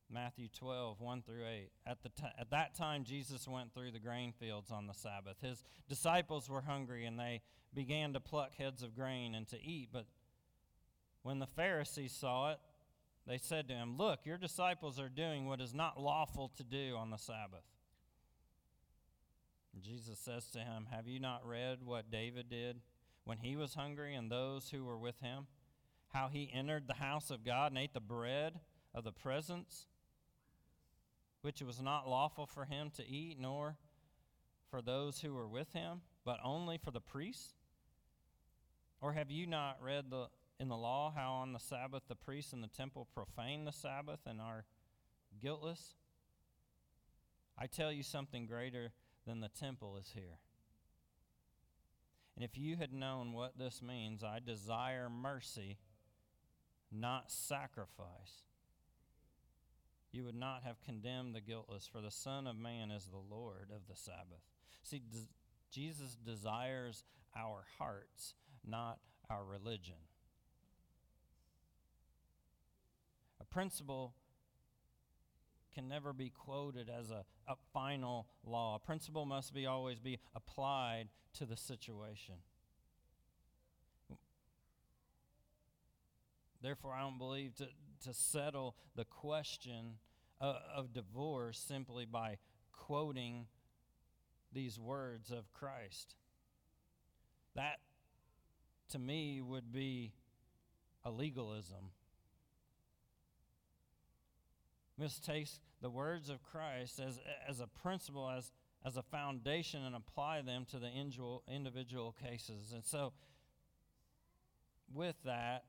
[0.09, 1.71] Matthew 12, 1 through 8.
[1.87, 5.37] At, the t- at that time, Jesus went through the grain fields on the Sabbath.
[5.41, 7.41] His disciples were hungry, and they
[7.73, 9.89] began to pluck heads of grain and to eat.
[9.91, 10.05] But
[11.23, 12.59] when the Pharisees saw it,
[13.25, 16.95] they said to him, Look, your disciples are doing what is not lawful to do
[16.97, 17.63] on the Sabbath.
[19.81, 22.81] Jesus says to him, Have you not read what David did
[23.23, 25.47] when he was hungry and those who were with him?
[26.13, 28.59] How he entered the house of God and ate the bread
[28.93, 29.87] of the presence?
[31.43, 33.75] which it was not lawful for him to eat, nor
[34.71, 37.53] for those who were with him, but only for the priests?
[39.01, 40.27] Or have you not read the,
[40.59, 44.21] in the law how on the Sabbath the priests in the temple profane the Sabbath
[44.25, 44.65] and are
[45.41, 45.95] guiltless?
[47.57, 48.91] I tell you something greater
[49.25, 50.39] than the temple is here.
[52.35, 55.77] And if you had known what this means, I desire mercy,
[56.91, 58.43] not sacrifice
[60.13, 63.69] you would not have condemned the guiltless, for the Son of Man is the Lord
[63.75, 64.43] of the Sabbath.
[64.83, 65.01] See,
[65.71, 67.03] Jesus desires
[67.35, 68.99] our hearts, not
[69.29, 69.95] our religion.
[73.43, 74.13] A principle
[75.75, 78.75] can never be quoted as a, a final law.
[78.75, 82.35] A principle must be always be applied to the situation.
[86.61, 87.67] Therefore, I don't believe to,
[88.05, 89.95] to settle the question
[90.39, 92.37] of, of divorce simply by
[92.71, 93.47] quoting
[94.53, 96.15] these words of Christ.
[97.55, 97.79] That,
[98.91, 100.13] to me, would be
[101.03, 101.91] a legalism.
[104.97, 105.47] Mistake
[105.81, 108.51] the words of Christ as, as a principle, as,
[108.85, 112.71] as a foundation, and apply them to the individual, individual cases.
[112.73, 113.11] And so,
[114.93, 115.65] with that,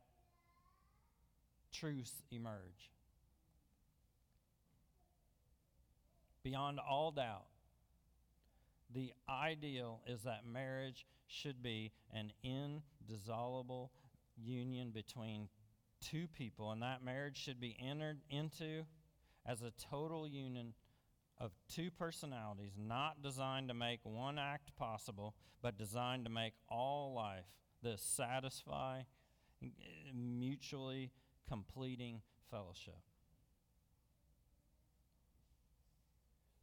[1.72, 2.90] truths emerge.
[6.42, 7.46] Beyond all doubt,
[8.94, 13.90] the ideal is that marriage should be an indissoluble
[14.36, 15.48] union between
[16.00, 18.84] two people, and that marriage should be entered into
[19.46, 20.74] as a total union
[21.38, 27.12] of two personalities, not designed to make one act possible, but designed to make all
[27.14, 27.44] life
[27.82, 29.02] this satisfy,
[30.14, 31.10] mutually
[31.48, 32.20] completing
[32.50, 33.00] fellowship.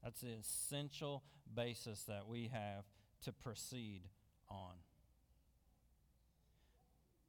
[0.03, 1.23] That's the essential
[1.53, 2.85] basis that we have
[3.25, 4.03] to proceed
[4.49, 4.73] on.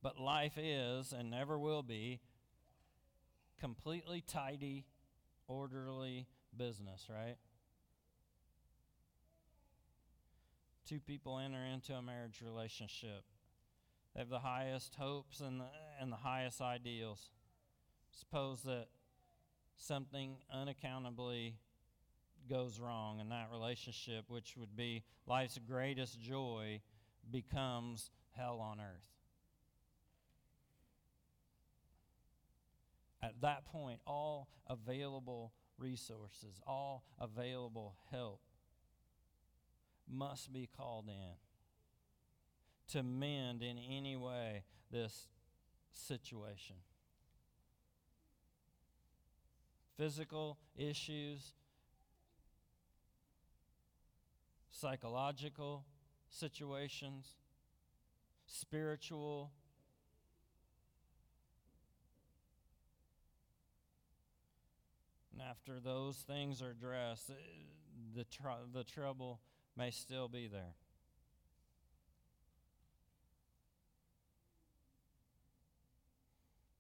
[0.03, 2.21] But life is and never will be
[3.61, 4.87] completely tidy,
[5.53, 6.27] orderly
[6.57, 7.37] business, right?
[10.89, 13.25] Two people enter into a marriage relationship.
[14.15, 15.67] They have the highest hopes and the,
[16.01, 17.31] and the highest ideals.
[18.11, 18.87] Suppose that
[19.77, 21.55] something unaccountably
[22.49, 26.81] goes wrong in that relationship, which would be life's greatest joy,
[27.31, 29.12] becomes hell on earth.
[33.23, 38.41] At that point, all available resources, all available help
[40.09, 41.37] must be called in
[42.89, 45.29] to mend in any way this
[45.93, 46.77] situation.
[49.97, 51.53] physical issues,
[54.71, 55.85] psychological
[56.29, 57.37] situations,
[58.47, 59.53] spiritual.
[65.37, 67.35] Now, after those things are addressed, uh,
[68.15, 69.41] the, tr- the trouble
[69.77, 70.75] may still be there.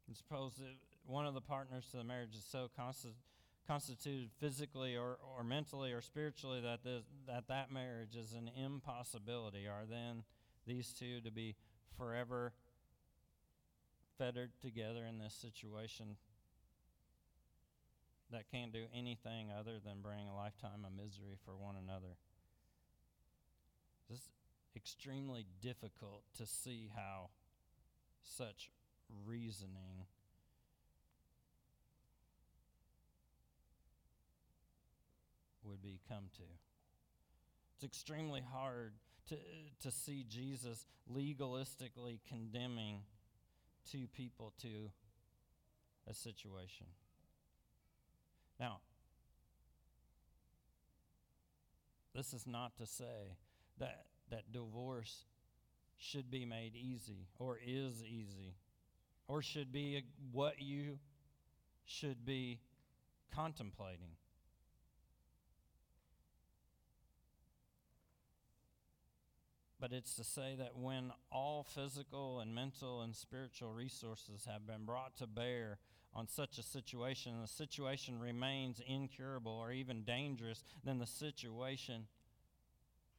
[0.06, 0.76] And suppose that
[1.06, 2.68] one of the partners to the marriage is so
[3.66, 9.66] constituted physically or, or mentally or spiritually that, this, that that marriage is an impossibility.
[9.66, 10.22] Are then
[10.66, 11.56] these two to be
[11.96, 12.52] forever
[14.18, 16.16] fettered together in this situation
[18.32, 22.16] that can't do anything other than bring a lifetime of misery for one another?
[24.10, 24.28] It's
[24.74, 27.30] extremely difficult to see how
[28.22, 28.70] such
[29.26, 30.06] reasoning
[35.64, 36.42] would be come to.
[37.74, 38.92] It's extremely hard
[39.28, 39.36] to,
[39.82, 43.00] to see Jesus legalistically condemning
[43.90, 44.90] two people to
[46.08, 46.86] a situation.
[48.62, 48.78] Now,
[52.14, 53.36] this is not to say
[53.80, 55.24] that, that divorce
[55.98, 58.54] should be made easy or is easy
[59.26, 61.00] or should be what you
[61.84, 62.60] should be
[63.34, 64.14] contemplating.
[69.80, 74.84] But it's to say that when all physical and mental and spiritual resources have been
[74.84, 75.78] brought to bear
[76.14, 82.06] on such a situation, and the situation remains incurable or even dangerous, then the situation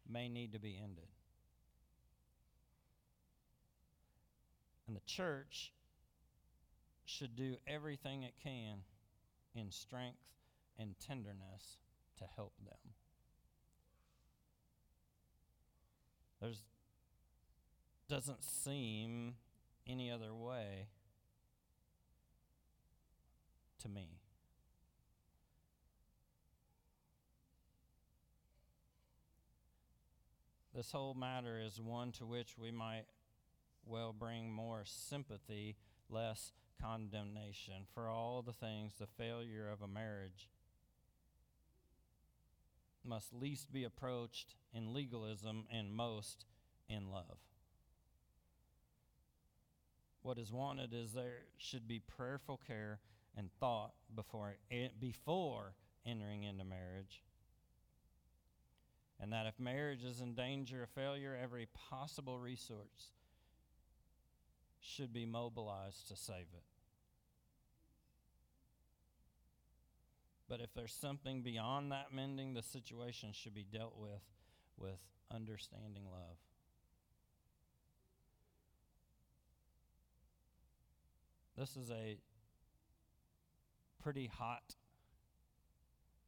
[0.08, 1.08] may need to be ended.
[4.88, 5.72] And the church
[7.06, 8.80] should do everything it can
[9.56, 10.18] in strength
[10.78, 11.78] and tenderness
[12.18, 12.94] to help them.
[16.42, 16.64] There's
[18.10, 19.36] doesn't seem
[19.88, 20.88] any other way
[23.84, 24.08] to me.
[30.76, 33.06] This whole matter is one to which we might
[33.86, 35.76] well bring more sympathy,
[36.10, 40.50] less condemnation for all the things the failure of a marriage
[43.06, 46.46] must least be approached in legalism and most
[46.90, 47.38] in love.
[50.22, 53.00] What is wanted is there should be prayerful care
[53.38, 55.74] and thought before, eh, before
[56.06, 57.24] entering into marriage.
[59.20, 63.12] And that if marriage is in danger of failure, every possible resource
[64.82, 66.64] should be mobilized to save it.
[70.50, 74.22] But if there's something beyond that mending, the situation should be dealt with
[74.78, 75.00] with
[75.32, 76.38] understanding love.
[81.58, 82.18] This is a
[84.04, 84.76] pretty hot,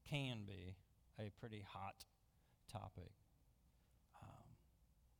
[0.09, 0.77] can be
[1.19, 2.05] a pretty hot
[2.71, 3.11] topic.
[4.23, 4.55] Um,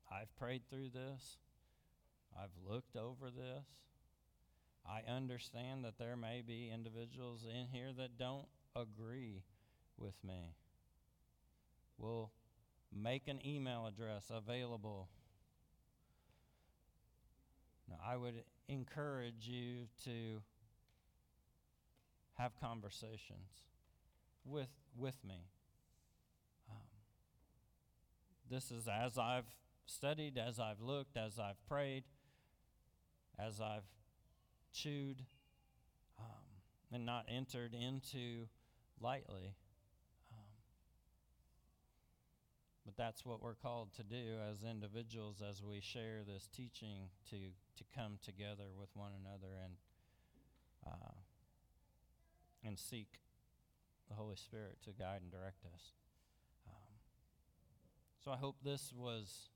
[0.10, 1.38] I've prayed through this,
[2.38, 3.66] I've looked over this.
[4.88, 9.44] I understand that there may be individuals in here that don't agree
[9.98, 10.56] with me,
[11.98, 12.32] we'll
[12.94, 15.10] make an email address available.
[17.90, 20.42] Now, I would encourage you to
[22.38, 23.64] have conversations
[24.46, 25.48] with, with me.
[26.70, 26.78] Um,
[28.50, 29.46] this is as I've
[29.86, 32.04] studied, as I've looked, as I've prayed,
[33.40, 33.84] as I've
[34.74, 35.24] chewed,
[36.20, 36.26] um,
[36.92, 38.48] and not entered into
[39.00, 39.56] lightly.
[40.32, 40.58] Um,
[42.86, 47.38] but that's what we're called to do as individuals as we share this teaching to,
[47.78, 49.74] to come together with one another and,
[50.86, 51.12] uh,
[52.66, 53.20] and seek
[54.10, 55.94] the Holy Spirit to guide and direct us.
[56.68, 56.96] Um,
[58.24, 59.50] so I hope this was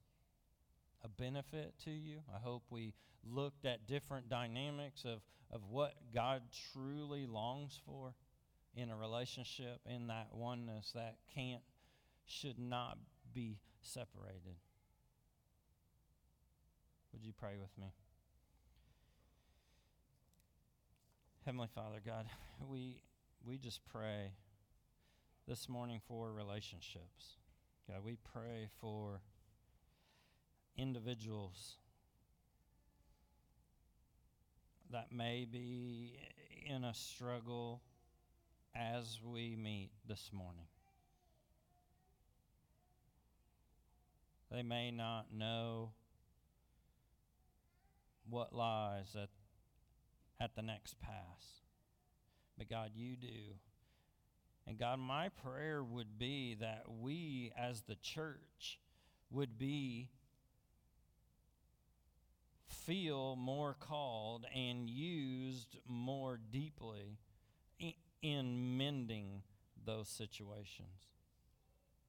[1.04, 2.20] a benefit to you.
[2.34, 2.94] I hope we
[3.24, 6.42] looked at different dynamics of, of what God
[6.74, 8.14] truly longs for
[8.76, 11.62] in a relationship, in that oneness that can't,
[12.26, 12.98] should not
[13.34, 14.58] be separated.
[17.14, 17.94] Would you pray with me?
[21.50, 22.28] Heavenly Father, God,
[22.70, 23.02] we,
[23.44, 24.34] we just pray
[25.48, 27.38] this morning for relationships.
[27.88, 29.22] God, we pray for
[30.78, 31.78] individuals
[34.92, 36.20] that may be
[36.68, 37.82] in a struggle
[38.76, 40.68] as we meet this morning.
[44.52, 45.94] They may not know
[48.30, 49.30] what lies at,
[50.40, 51.64] at the next pass.
[52.58, 53.56] But God, you do.
[54.68, 58.80] And God, my prayer would be that we as the church
[59.32, 60.10] would be
[62.68, 67.18] feel more called and used more deeply
[68.22, 69.42] in mending
[69.86, 71.08] those situations.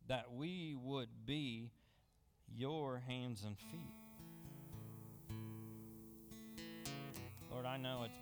[0.09, 1.71] That we would be
[2.49, 4.00] your hands and feet.
[7.51, 8.19] Lord, I know it's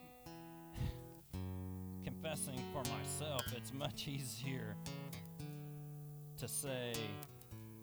[2.04, 4.74] confessing for myself, it's much easier
[6.38, 6.92] to say,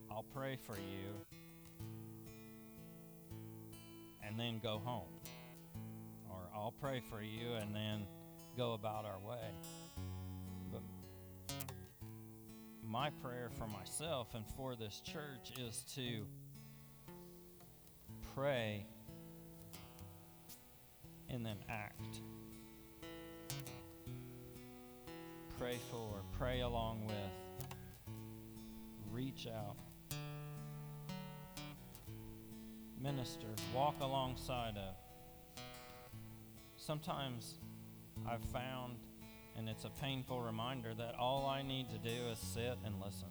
[0.10, 1.38] I'll pray for you,
[4.24, 5.08] and then go home.
[6.30, 8.08] Or I'll pray for you and then
[8.58, 9.48] go about our way.
[10.72, 10.82] But
[12.84, 16.26] my prayer for myself and for this church is to
[18.36, 18.86] pray
[21.30, 22.22] and then act.
[25.60, 28.16] Pray for, pray along with,
[29.12, 29.78] reach out.
[33.06, 34.96] minister, walk alongside of.
[36.76, 37.60] Sometimes
[38.28, 38.98] I've found,
[39.56, 43.28] and it's a painful reminder, that all I need to do is sit and listen.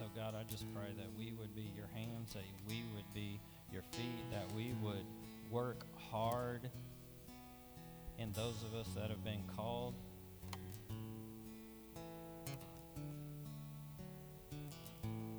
[0.00, 3.38] So, God, I just pray that we would be your hands, that we would be
[3.70, 5.04] your feet, that we would
[5.50, 6.70] work hard
[8.18, 9.92] in those of us that have been called.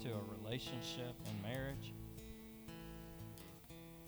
[0.04, 1.92] To a relationship and marriage.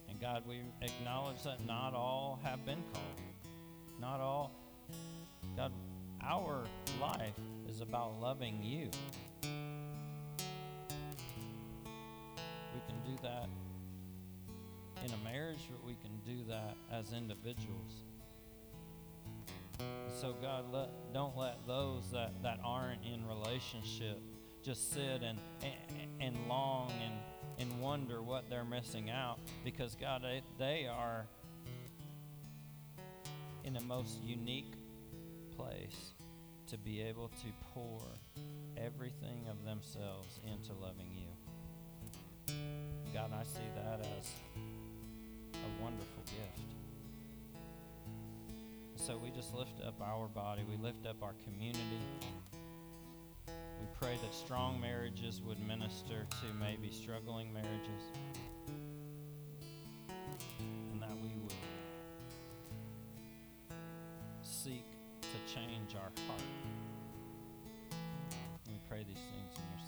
[0.08, 3.22] And God, we acknowledge that not all have been called.
[4.00, 4.52] Not all.
[5.58, 5.72] God,
[6.22, 6.64] our
[7.02, 8.92] life is about loving you.
[13.14, 13.50] Do that
[15.04, 18.04] in a marriage, but we can do that as individuals.
[20.22, 24.22] So, God, let, don't let those that, that aren't in relationship
[24.64, 25.74] just sit and, and,
[26.22, 27.14] and long and,
[27.60, 31.26] and wonder what they're missing out because, God, they, they are
[33.66, 34.74] in a most unique
[35.58, 36.14] place
[36.68, 38.02] to be able to pour
[38.78, 41.23] everything of themselves into loving you.
[42.48, 44.32] God, I see that as
[45.54, 46.74] a wonderful gift.
[48.96, 52.00] So we just lift up our body, we lift up our community.
[53.48, 58.04] We pray that strong marriages would minister to maybe struggling marriages.
[60.92, 61.54] And that we would
[64.42, 64.86] seek
[65.22, 66.42] to change our heart.
[68.68, 69.83] We pray these things in your.